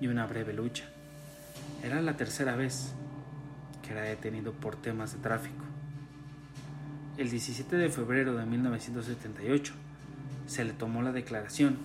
y 0.00 0.08
una 0.08 0.26
breve 0.26 0.52
lucha. 0.52 0.84
Era 1.82 2.00
la 2.00 2.16
tercera 2.16 2.56
vez 2.56 2.92
que 3.82 3.92
era 3.92 4.02
detenido 4.02 4.52
por 4.52 4.76
temas 4.76 5.12
de 5.12 5.18
tráfico. 5.18 5.63
El 7.16 7.30
17 7.30 7.76
de 7.76 7.90
febrero 7.90 8.34
de 8.34 8.44
1978 8.44 9.72
se 10.48 10.64
le 10.64 10.72
tomó 10.72 11.00
la 11.00 11.12
declaración 11.12 11.76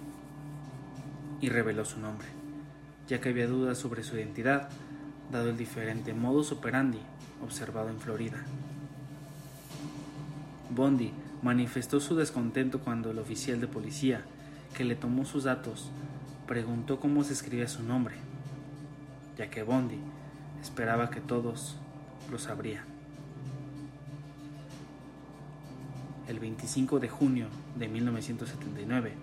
y 1.39 1.49
reveló 1.49 1.85
su 1.85 1.99
nombre, 1.99 2.27
ya 3.07 3.21
que 3.21 3.29
había 3.29 3.45
dudas 3.45 3.77
sobre 3.77 4.01
su 4.01 4.15
identidad, 4.15 4.69
dado 5.31 5.51
el 5.51 5.57
diferente 5.57 6.15
modus 6.15 6.51
operandi 6.51 6.97
observado 7.43 7.89
en 7.89 7.99
Florida. 7.99 8.43
Bondi 10.71 11.13
manifestó 11.43 11.99
su 11.99 12.15
descontento 12.15 12.79
cuando 12.79 13.11
el 13.11 13.19
oficial 13.19 13.61
de 13.61 13.67
policía 13.67 14.23
que 14.75 14.83
le 14.83 14.95
tomó 14.95 15.25
sus 15.25 15.43
datos 15.43 15.91
preguntó 16.47 16.99
cómo 16.99 17.23
se 17.23 17.33
escribía 17.33 17.67
su 17.67 17.83
nombre, 17.83 18.15
ya 19.37 19.51
que 19.51 19.61
Bondi 19.61 19.99
esperaba 20.59 21.11
que 21.11 21.21
todos 21.21 21.77
lo 22.31 22.39
sabrían. 22.39 22.98
El 26.29 26.39
25 26.39 26.99
de 26.99 27.09
junio 27.09 27.47
de 27.75 27.87
1979, 27.87 29.13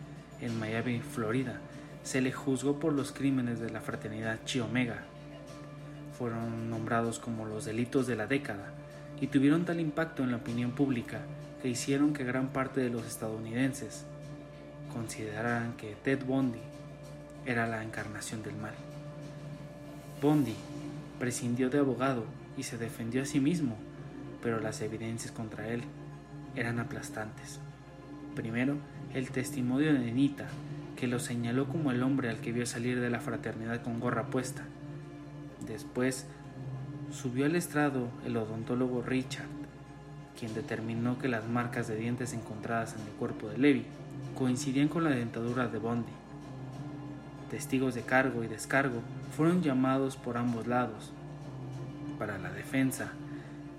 en 0.40 0.58
Miami, 0.58 0.98
Florida, 0.98 1.60
se 2.02 2.20
le 2.20 2.32
juzgó 2.32 2.80
por 2.80 2.92
los 2.92 3.12
crímenes 3.12 3.60
de 3.60 3.70
la 3.70 3.80
fraternidad 3.80 4.40
Chi 4.44 4.58
Omega. 4.58 5.04
Fueron 6.18 6.68
nombrados 6.68 7.20
como 7.20 7.44
los 7.46 7.64
delitos 7.64 8.08
de 8.08 8.16
la 8.16 8.26
década 8.26 8.72
y 9.20 9.28
tuvieron 9.28 9.64
tal 9.64 9.78
impacto 9.78 10.24
en 10.24 10.32
la 10.32 10.38
opinión 10.38 10.72
pública 10.72 11.20
que 11.62 11.68
hicieron 11.68 12.12
que 12.12 12.24
gran 12.24 12.48
parte 12.48 12.80
de 12.80 12.90
los 12.90 13.06
estadounidenses 13.06 14.04
consideraran 14.92 15.76
que 15.76 15.94
Ted 16.02 16.24
Bundy 16.24 16.58
era 17.44 17.68
la 17.68 17.84
encarnación 17.84 18.42
del 18.42 18.56
mal. 18.56 18.74
Bundy 20.20 20.56
prescindió 21.20 21.70
de 21.70 21.78
abogado 21.78 22.24
y 22.56 22.64
se 22.64 22.78
defendió 22.78 23.22
a 23.22 23.26
sí 23.26 23.38
mismo, 23.38 23.76
pero 24.42 24.58
las 24.58 24.80
evidencias 24.80 25.30
contra 25.30 25.68
él 25.68 25.84
eran 26.56 26.80
aplastantes. 26.80 27.60
Primero, 28.34 28.76
el 29.14 29.30
testimonio 29.30 29.92
de 29.92 30.10
Anita, 30.10 30.46
que 30.96 31.06
lo 31.06 31.18
señaló 31.18 31.68
como 31.68 31.90
el 31.90 32.02
hombre 32.02 32.30
al 32.30 32.38
que 32.38 32.52
vio 32.52 32.66
salir 32.66 33.00
de 33.00 33.10
la 33.10 33.20
fraternidad 33.20 33.82
con 33.82 34.00
gorra 34.00 34.26
puesta. 34.26 34.64
Después, 35.66 36.26
subió 37.12 37.46
al 37.46 37.56
estrado 37.56 38.08
el 38.24 38.36
odontólogo 38.36 39.02
Richard, 39.02 39.46
quien 40.38 40.54
determinó 40.54 41.18
que 41.18 41.28
las 41.28 41.48
marcas 41.48 41.88
de 41.88 41.96
dientes 41.96 42.32
encontradas 42.32 42.94
en 42.94 43.02
el 43.02 43.12
cuerpo 43.12 43.48
de 43.48 43.58
Levi 43.58 43.86
coincidían 44.34 44.88
con 44.88 45.04
la 45.04 45.10
dentadura 45.10 45.68
de 45.68 45.78
Bondi. 45.78 46.12
Testigos 47.50 47.94
de 47.94 48.02
cargo 48.02 48.42
y 48.44 48.48
descargo 48.48 49.00
fueron 49.34 49.62
llamados 49.62 50.16
por 50.16 50.36
ambos 50.36 50.66
lados. 50.66 51.12
Para 52.18 52.38
la 52.38 52.50
defensa 52.50 53.12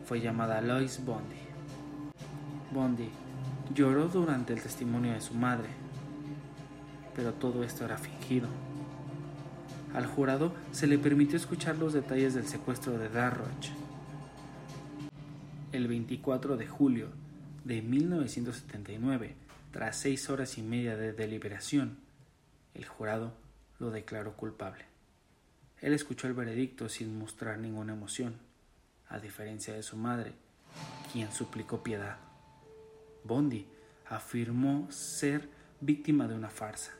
fue 0.05 0.21
llamada 0.21 0.61
Lois 0.61 1.03
Bondi. 1.05 1.46
Bondi 2.71 3.09
lloró 3.73 4.07
durante 4.07 4.53
el 4.53 4.61
testimonio 4.61 5.13
de 5.13 5.21
su 5.21 5.33
madre, 5.33 5.69
pero 7.15 7.33
todo 7.33 7.63
esto 7.63 7.85
era 7.85 7.97
fingido. 7.97 8.47
Al 9.93 10.05
jurado 10.05 10.53
se 10.71 10.87
le 10.87 10.97
permitió 10.97 11.37
escuchar 11.37 11.77
los 11.77 11.93
detalles 11.93 12.33
del 12.33 12.45
secuestro 12.45 12.97
de 12.97 13.09
Darroch. 13.09 13.67
El 15.71 15.87
24 15.87 16.57
de 16.57 16.67
julio 16.67 17.09
de 17.63 17.81
1979, 17.81 19.35
tras 19.71 19.97
seis 19.97 20.29
horas 20.29 20.57
y 20.57 20.61
media 20.61 20.95
de 20.95 21.13
deliberación, 21.13 21.97
el 22.73 22.85
jurado 22.85 23.33
lo 23.79 23.89
declaró 23.91 24.33
culpable. 24.33 24.85
Él 25.81 25.93
escuchó 25.93 26.27
el 26.27 26.33
veredicto 26.33 26.89
sin 26.89 27.17
mostrar 27.17 27.59
ninguna 27.59 27.93
emoción, 27.93 28.35
a 29.09 29.19
diferencia 29.19 29.73
de 29.73 29.83
su 29.83 29.95
madre, 29.95 30.33
quien 31.11 31.31
suplicó 31.31 31.83
piedad. 31.83 32.26
Bondi 33.27 33.67
afirmó 34.09 34.91
ser 34.91 35.49
víctima 35.81 36.27
de 36.27 36.35
una 36.35 36.49
farsa, 36.49 36.93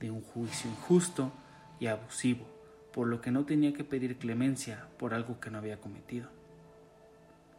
de 0.00 0.10
un 0.10 0.22
juicio 0.22 0.70
injusto 0.70 1.32
y 1.78 1.86
abusivo, 1.86 2.46
por 2.92 3.06
lo 3.06 3.20
que 3.20 3.30
no 3.30 3.44
tenía 3.44 3.72
que 3.72 3.84
pedir 3.84 4.18
clemencia 4.18 4.88
por 4.98 5.14
algo 5.14 5.38
que 5.38 5.50
no 5.50 5.58
había 5.58 5.80
cometido. 5.80 6.28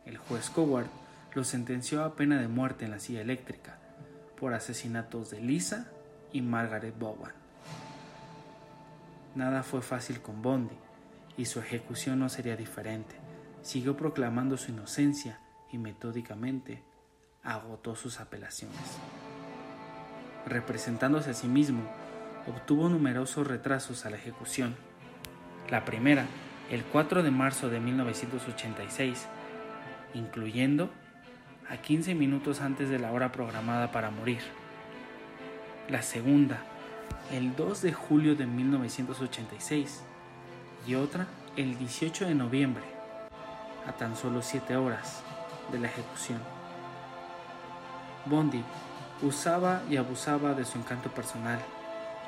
El 0.05 0.17
juez 0.17 0.49
Coward 0.49 0.87
lo 1.33 1.43
sentenció 1.43 2.03
a 2.03 2.15
pena 2.15 2.41
de 2.41 2.47
muerte 2.47 2.85
en 2.85 2.91
la 2.91 2.99
silla 2.99 3.21
eléctrica 3.21 3.77
por 4.39 4.53
asesinatos 4.53 5.29
de 5.29 5.39
Lisa 5.39 5.91
y 6.33 6.41
Margaret 6.41 6.97
Bowen. 6.97 7.31
Nada 9.35 9.63
fue 9.63 9.81
fácil 9.81 10.21
con 10.21 10.41
Bondi 10.41 10.75
y 11.37 11.45
su 11.45 11.59
ejecución 11.59 12.19
no 12.19 12.27
sería 12.27 12.57
diferente. 12.57 13.15
Siguió 13.61 13.95
proclamando 13.95 14.57
su 14.57 14.71
inocencia 14.71 15.39
y 15.71 15.77
metódicamente 15.77 16.83
agotó 17.43 17.95
sus 17.95 18.19
apelaciones. 18.19 18.79
Representándose 20.45 21.31
a 21.31 21.33
sí 21.33 21.47
mismo, 21.47 21.83
obtuvo 22.47 22.89
numerosos 22.89 23.47
retrasos 23.47 24.05
a 24.05 24.09
la 24.09 24.17
ejecución. 24.17 24.75
La 25.69 25.85
primera, 25.85 26.25
el 26.69 26.83
4 26.83 27.23
de 27.23 27.31
marzo 27.31 27.69
de 27.69 27.79
1986, 27.79 29.27
incluyendo 30.13 30.89
a 31.69 31.77
15 31.77 32.15
minutos 32.15 32.61
antes 32.61 32.89
de 32.89 32.99
la 32.99 33.11
hora 33.11 33.31
programada 33.31 33.91
para 33.91 34.11
morir. 34.11 34.41
La 35.89 36.01
segunda, 36.01 36.59
el 37.31 37.55
2 37.55 37.81
de 37.81 37.93
julio 37.93 38.35
de 38.35 38.45
1986 38.45 40.03
y 40.87 40.95
otra 40.95 41.27
el 41.55 41.77
18 41.77 42.25
de 42.27 42.35
noviembre, 42.35 42.83
a 43.87 43.93
tan 43.93 44.15
solo 44.15 44.41
7 44.41 44.75
horas 44.75 45.21
de 45.71 45.79
la 45.79 45.87
ejecución. 45.87 46.60
Bondi 48.25 48.63
usaba 49.21 49.83
y 49.89 49.97
abusaba 49.97 50.53
de 50.53 50.65
su 50.65 50.77
encanto 50.77 51.13
personal 51.13 51.59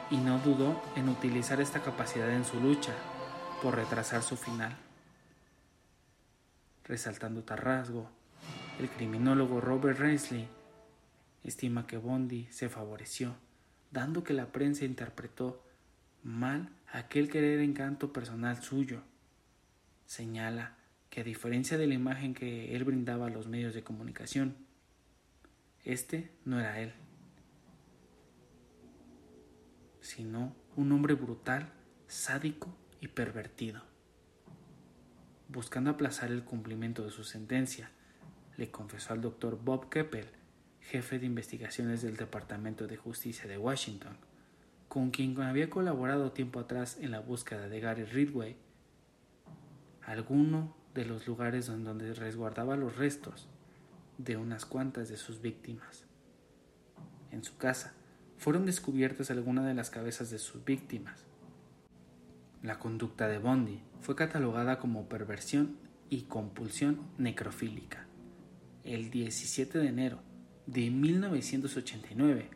y 0.10 0.18
no 0.18 0.40
dudó 0.40 0.82
en 0.96 1.10
utilizar 1.10 1.62
esta 1.62 1.82
capacidad 1.82 2.30
en 2.32 2.46
su 2.46 2.60
lucha 2.60 2.94
por 3.62 3.76
retrasar 3.76 4.22
su 4.22 4.36
final. 4.36 4.76
Resaltando 6.86 7.44
tal 7.44 7.60
rasgo, 7.60 8.10
el 8.80 8.90
criminólogo 8.90 9.62
Robert 9.62 10.00
Reisley 10.00 10.48
estima 11.44 11.88
que 11.88 11.98
Bondi 11.98 12.48
se 12.52 12.70
favoreció, 12.70 13.36
dando 13.92 14.24
que 14.24 14.34
la 14.34 14.48
prensa 14.48 14.86
interpretó 14.86 15.64
mal 16.24 16.70
aquel 16.92 17.30
querer 17.30 17.60
encanto 17.60 18.14
personal 18.14 18.62
suyo. 18.62 19.02
Señala 20.06 20.76
que 21.10 21.22
a 21.22 21.24
diferencia 21.24 21.78
de 21.78 21.88
la 21.88 21.94
imagen 21.94 22.34
que 22.34 22.76
él 22.76 22.84
brindaba 22.84 23.28
a 23.28 23.30
los 23.30 23.48
medios 23.48 23.74
de 23.74 23.84
comunicación, 23.84 24.56
este 25.84 26.32
no 26.46 26.60
era 26.60 26.80
él, 26.80 26.94
sino 30.00 30.56
un 30.78 30.92
hombre 30.94 31.14
brutal, 31.14 31.74
sádico 32.08 32.74
y 33.02 33.10
pervertido. 33.10 33.82
Buscando 35.50 35.90
aplazar 35.90 36.32
el 36.32 36.44
cumplimiento 36.44 37.04
de 37.04 37.12
su 37.12 37.26
sentencia, 37.26 37.92
le 38.56 38.72
confesó 38.72 39.14
al 39.14 39.22
doctor 39.22 39.60
Bob 39.62 39.90
Keppel, 39.90 40.28
jefe 40.80 41.20
de 41.20 41.26
investigaciones 41.26 42.02
del 42.02 42.16
Departamento 42.16 42.88
de 42.88 42.96
Justicia 42.96 43.50
de 43.50 43.58
Washington, 43.58 44.18
con 44.88 45.12
quien 45.12 45.40
había 45.42 45.70
colaborado 45.70 46.32
tiempo 46.32 46.60
atrás 46.60 46.98
en 47.02 47.12
la 47.12 47.20
búsqueda 47.20 47.68
de 47.68 47.80
Gary 47.82 48.06
Ridgway, 48.06 48.56
alguno 50.02 50.78
de 50.94 51.06
los 51.06 51.28
lugares 51.28 51.68
donde 51.68 52.14
resguardaba 52.14 52.78
los 52.78 52.96
restos 52.96 53.50
de 54.18 54.38
unas 54.38 54.66
cuantas 54.66 55.10
de 55.10 55.18
sus 55.18 55.42
víctimas. 55.42 56.06
En 57.32 57.44
su 57.44 57.58
casa 57.58 57.94
fueron 58.38 58.66
descubiertas 58.66 59.32
algunas 59.32 59.66
de 59.66 59.74
las 59.74 59.90
cabezas 59.90 60.30
de 60.30 60.40
sus 60.40 60.64
víctimas. 60.64 61.26
La 62.62 62.80
conducta 62.80 63.28
de 63.28 63.40
Bondi 63.40 63.82
fue 64.02 64.16
catalogada 64.16 64.80
como 64.80 65.10
perversión 65.10 65.78
y 66.10 66.24
compulsión 66.24 67.02
necrofílica. 67.18 68.06
El 68.84 69.10
17 69.10 69.80
de 69.80 69.88
enero 69.88 70.20
de 70.68 70.90
1989 70.90 72.50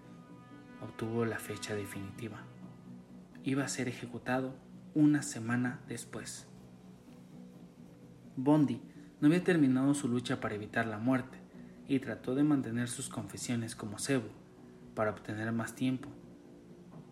obtuvo 0.81 1.25
la 1.25 1.39
fecha 1.39 1.75
definitiva. 1.75 2.43
iba 3.43 3.63
a 3.63 3.69
ser 3.69 3.87
ejecutado 3.87 4.55
una 4.93 5.23
semana 5.23 5.79
después. 5.87 6.47
Bondi 8.35 8.81
no 9.21 9.27
había 9.27 9.43
terminado 9.43 9.93
su 9.93 10.07
lucha 10.07 10.39
para 10.41 10.55
evitar 10.55 10.85
la 10.85 10.99
muerte 10.99 11.46
y 11.87 11.99
trató 11.99 12.35
de 12.35 12.43
mantener 12.43 12.89
sus 12.89 13.09
confesiones 13.09 13.75
como 13.75 13.99
cebo 13.99 14.29
para 14.93 15.11
obtener 15.11 15.51
más 15.51 15.75
tiempo 15.75 16.09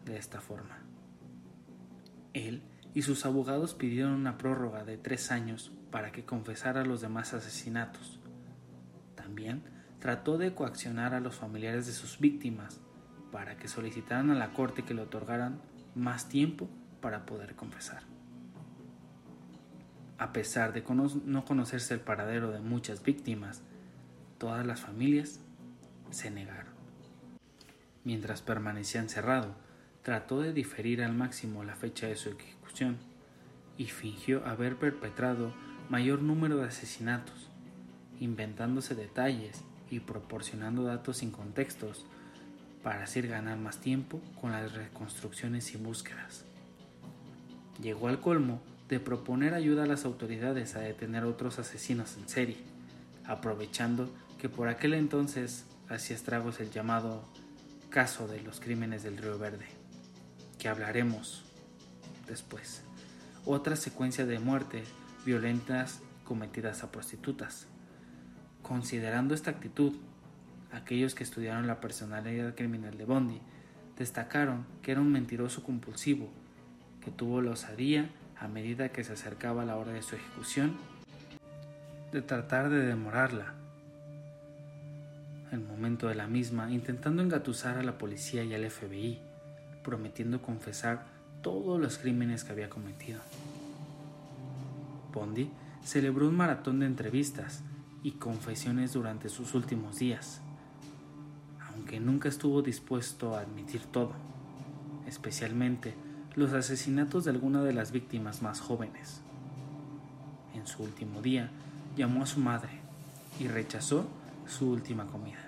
de 0.05 0.17
esta 0.17 0.41
forma. 0.41 0.79
Él 2.33 2.63
y 2.93 3.01
sus 3.01 3.25
abogados 3.25 3.73
pidieron 3.73 4.13
una 4.13 4.38
prórroga 4.38 4.83
de 4.83 4.97
tres 4.97 5.31
años 5.31 5.71
para 5.91 6.11
que 6.11 6.25
confesara 6.25 6.85
los 6.85 7.01
demás 7.01 7.33
asesinatos. 7.33 8.19
También 9.15 9.63
trató 9.99 10.38
de 10.38 10.53
coaccionar 10.53 11.13
a 11.13 11.19
los 11.19 11.35
familiares 11.35 11.88
de 11.88 11.93
sus 11.93 12.19
víctimas 12.19 12.81
para 13.31 13.57
que 13.57 13.67
solicitaran 13.67 14.31
a 14.31 14.35
la 14.35 14.53
corte 14.53 14.83
que 14.83 14.93
le 14.93 15.01
otorgaran 15.01 15.61
más 15.93 16.29
tiempo 16.29 16.69
para 17.01 17.25
poder 17.25 17.55
confesar. 17.55 18.03
A 20.17 20.31
pesar 20.31 20.73
de 20.73 20.83
no 21.25 21.45
conocerse 21.45 21.93
el 21.93 21.99
paradero 21.99 22.51
de 22.51 22.59
muchas 22.59 23.03
víctimas, 23.03 23.63
todas 24.38 24.65
las 24.65 24.82
familias 24.82 25.39
se 26.12 26.32
negaron. 26.32 26.74
Mientras 28.04 28.41
permanecía 28.41 29.02
encerrado, 29.02 29.56
trató 30.04 30.39
de 30.39 30.54
diferir 30.54 31.04
al 31.04 31.13
máximo 31.13 31.63
la 31.63 31.76
fecha 31.76 32.08
de 32.08 32.15
su 32.15 32.30
ejecución 32.30 32.98
y 33.78 33.86
fingió 33.86 34.45
haber 34.45 34.78
perpetrado 34.78 35.54
mayor 35.89 36.21
número 36.21 36.58
de 36.58 36.67
asesinatos, 36.67 37.50
inventándose 38.19 38.95
detalles 38.95 39.63
y 39.89 40.00
proporcionando 40.00 40.84
datos 40.84 41.17
sin 41.17 41.32
contextos 41.32 42.06
para 42.84 43.04
hacer 43.04 43.28
ganar 43.28 43.58
más 43.58 43.80
tiempo 43.80 44.21
con 44.39 44.52
las 44.52 44.74
reconstrucciones 44.74 45.74
y 45.74 45.78
búsquedas. 45.78 46.45
Llegó 47.82 48.08
al 48.08 48.21
colmo 48.21 48.62
de 48.88 49.00
proponer 49.00 49.56
ayuda 49.56 49.84
a 49.84 49.88
las 49.88 50.06
autoridades 50.06 50.76
a 50.76 50.82
detener 50.82 51.24
a 51.24 51.28
otros 51.28 51.58
asesinos 51.58 52.15
en 52.17 52.30
serie, 52.30 52.58
aprovechando 53.26 54.10
que 54.45 54.49
por 54.49 54.67
aquel 54.67 54.93
entonces 54.93 55.65
hacía 55.89 56.15
estragos 56.15 56.60
el 56.60 56.69
llamado 56.69 57.23
caso 57.89 58.27
de 58.27 58.43
los 58.43 58.60
crímenes 58.60 59.01
del 59.01 59.17
Río 59.17 59.39
Verde, 59.39 59.65
que 60.60 60.69
hablaremos 60.69 61.43
después. 62.27 62.84
Otra 63.43 63.75
secuencia 63.75 64.27
de 64.27 64.38
muertes 64.38 64.88
violentas 65.25 65.99
cometidas 66.25 66.84
a 66.84 66.91
prostitutas. 66.91 67.65
Considerando 68.62 69.34
esta 69.34 69.49
actitud, 69.49 69.93
aquellos 70.71 71.15
que 71.15 71.23
estudiaron 71.23 71.65
la 71.65 71.81
personalidad 71.81 72.53
criminal 72.53 72.99
de 72.99 73.05
Bondi 73.05 73.41
destacaron 73.97 74.67
que 74.84 74.91
era 74.91 75.01
un 75.01 75.12
mentiroso 75.12 75.63
compulsivo, 75.63 76.29
que 77.01 77.10
tuvo 77.10 77.41
la 77.41 77.49
osadía 77.49 78.12
a 78.39 78.47
medida 78.47 78.89
que 78.89 79.03
se 79.03 79.13
acercaba 79.13 79.65
la 79.65 79.75
hora 79.75 79.93
de 79.93 80.03
su 80.03 80.15
ejecución 80.15 80.77
de 82.12 82.21
tratar 82.21 82.69
de 82.69 82.86
demorarla 82.86 83.64
el 85.56 85.62
momento 85.62 86.08
de 86.08 86.15
la 86.15 86.28
misma, 86.28 86.72
intentando 86.72 87.24
engatusar 87.24 87.78
a 87.78 87.84
la 87.84 87.98
policía 87.98 88.44
y 88.44 88.54
al 88.54 88.70
FBI, 88.70 89.20
prometiendo 89.84 90.41
confesar 90.41 91.06
todos 91.41 91.80
los 91.80 91.98
crímenes 91.98 92.44
que 92.44 92.52
había 92.52 92.70
cometido. 92.70 93.22
Bondi 95.13 95.50
celebró 95.84 96.28
un 96.28 96.36
maratón 96.36 96.80
de 96.80 96.86
entrevistas 96.86 97.63
y 98.04 98.13
confesiones 98.13 98.94
durante 98.94 99.30
sus 99.30 99.54
últimos 99.54 99.98
días, 99.98 100.41
aunque 101.70 102.00
nunca 102.00 102.30
estuvo 102.30 102.62
dispuesto 102.62 103.36
a 103.36 103.41
admitir 103.41 103.82
todo, 103.86 104.13
especialmente 105.08 105.96
los 106.36 106.54
asesinatos 106.54 107.24
de 107.24 107.32
alguna 107.32 107.63
de 107.63 107.74
las 107.74 107.91
víctimas 107.91 108.41
más 108.41 108.60
jóvenes. 108.60 109.22
En 110.54 110.68
su 110.68 110.84
último 110.84 111.22
día, 111.22 111.50
llamó 111.96 112.24
a 112.24 112.28
su 112.28 112.39
madre 112.39 112.82
y 113.39 113.48
rechazó 113.48 114.06
su 114.48 114.70
última 114.70 115.06
comida. 115.08 115.44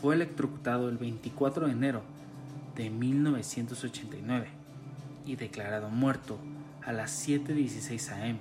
Fue 0.00 0.14
electrocutado 0.14 0.88
el 0.88 0.98
24 0.98 1.66
de 1.66 1.72
enero 1.72 2.02
de 2.74 2.90
1989 2.90 4.48
y 5.24 5.36
declarado 5.36 5.88
muerto 5.88 6.38
a 6.84 6.92
las 6.92 7.26
7.16 7.26 8.12
am. 8.12 8.38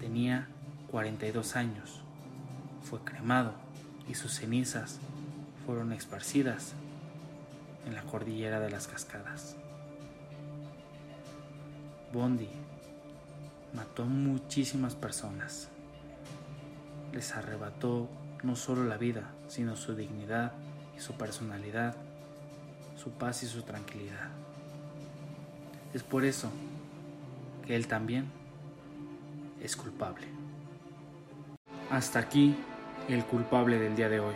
Tenía 0.00 0.48
42 0.90 1.56
años. 1.56 2.00
Fue 2.82 3.00
cremado 3.00 3.52
y 4.08 4.14
sus 4.14 4.32
cenizas 4.32 4.98
fueron 5.66 5.92
esparcidas 5.92 6.74
en 7.86 7.94
la 7.94 8.02
cordillera 8.02 8.60
de 8.60 8.70
las 8.70 8.86
cascadas. 8.86 9.56
Bondi 12.12 12.48
mató 13.74 14.06
muchísimas 14.06 14.94
personas 14.94 15.68
les 17.12 17.34
arrebató 17.34 18.08
no 18.42 18.56
solo 18.56 18.84
la 18.84 18.96
vida, 18.96 19.30
sino 19.48 19.76
su 19.76 19.94
dignidad 19.94 20.52
y 20.96 21.00
su 21.00 21.14
personalidad, 21.14 21.96
su 22.96 23.10
paz 23.10 23.42
y 23.42 23.46
su 23.46 23.62
tranquilidad. 23.62 24.30
Es 25.94 26.02
por 26.02 26.24
eso 26.24 26.50
que 27.66 27.76
él 27.76 27.86
también 27.86 28.26
es 29.62 29.76
culpable. 29.76 30.26
Hasta 31.90 32.18
aquí 32.18 32.56
el 33.08 33.24
culpable 33.24 33.78
del 33.78 33.96
día 33.96 34.08
de 34.08 34.20
hoy. 34.20 34.34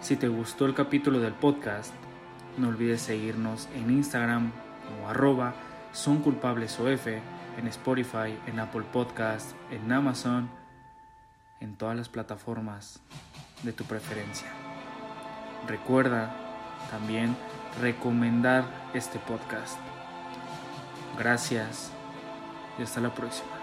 Si 0.00 0.16
te 0.16 0.28
gustó 0.28 0.66
el 0.66 0.74
capítulo 0.74 1.20
del 1.20 1.32
podcast, 1.32 1.92
no 2.58 2.68
olvides 2.68 3.02
seguirnos 3.02 3.68
en 3.74 3.90
Instagram 3.90 4.52
como 4.86 5.08
arroba 5.08 5.54
son 5.92 6.18
culpables 6.18 6.78
en 6.78 7.66
Spotify, 7.68 8.38
en 8.46 8.60
Apple 8.60 8.84
Podcast, 8.92 9.52
en 9.70 9.90
Amazon 9.90 10.50
en 11.60 11.76
todas 11.76 11.96
las 11.96 12.08
plataformas 12.08 13.00
de 13.62 13.72
tu 13.72 13.84
preferencia. 13.84 14.48
Recuerda 15.66 16.34
también 16.90 17.36
recomendar 17.80 18.64
este 18.94 19.18
podcast. 19.18 19.78
Gracias 21.18 21.90
y 22.78 22.82
hasta 22.82 23.00
la 23.00 23.14
próxima. 23.14 23.55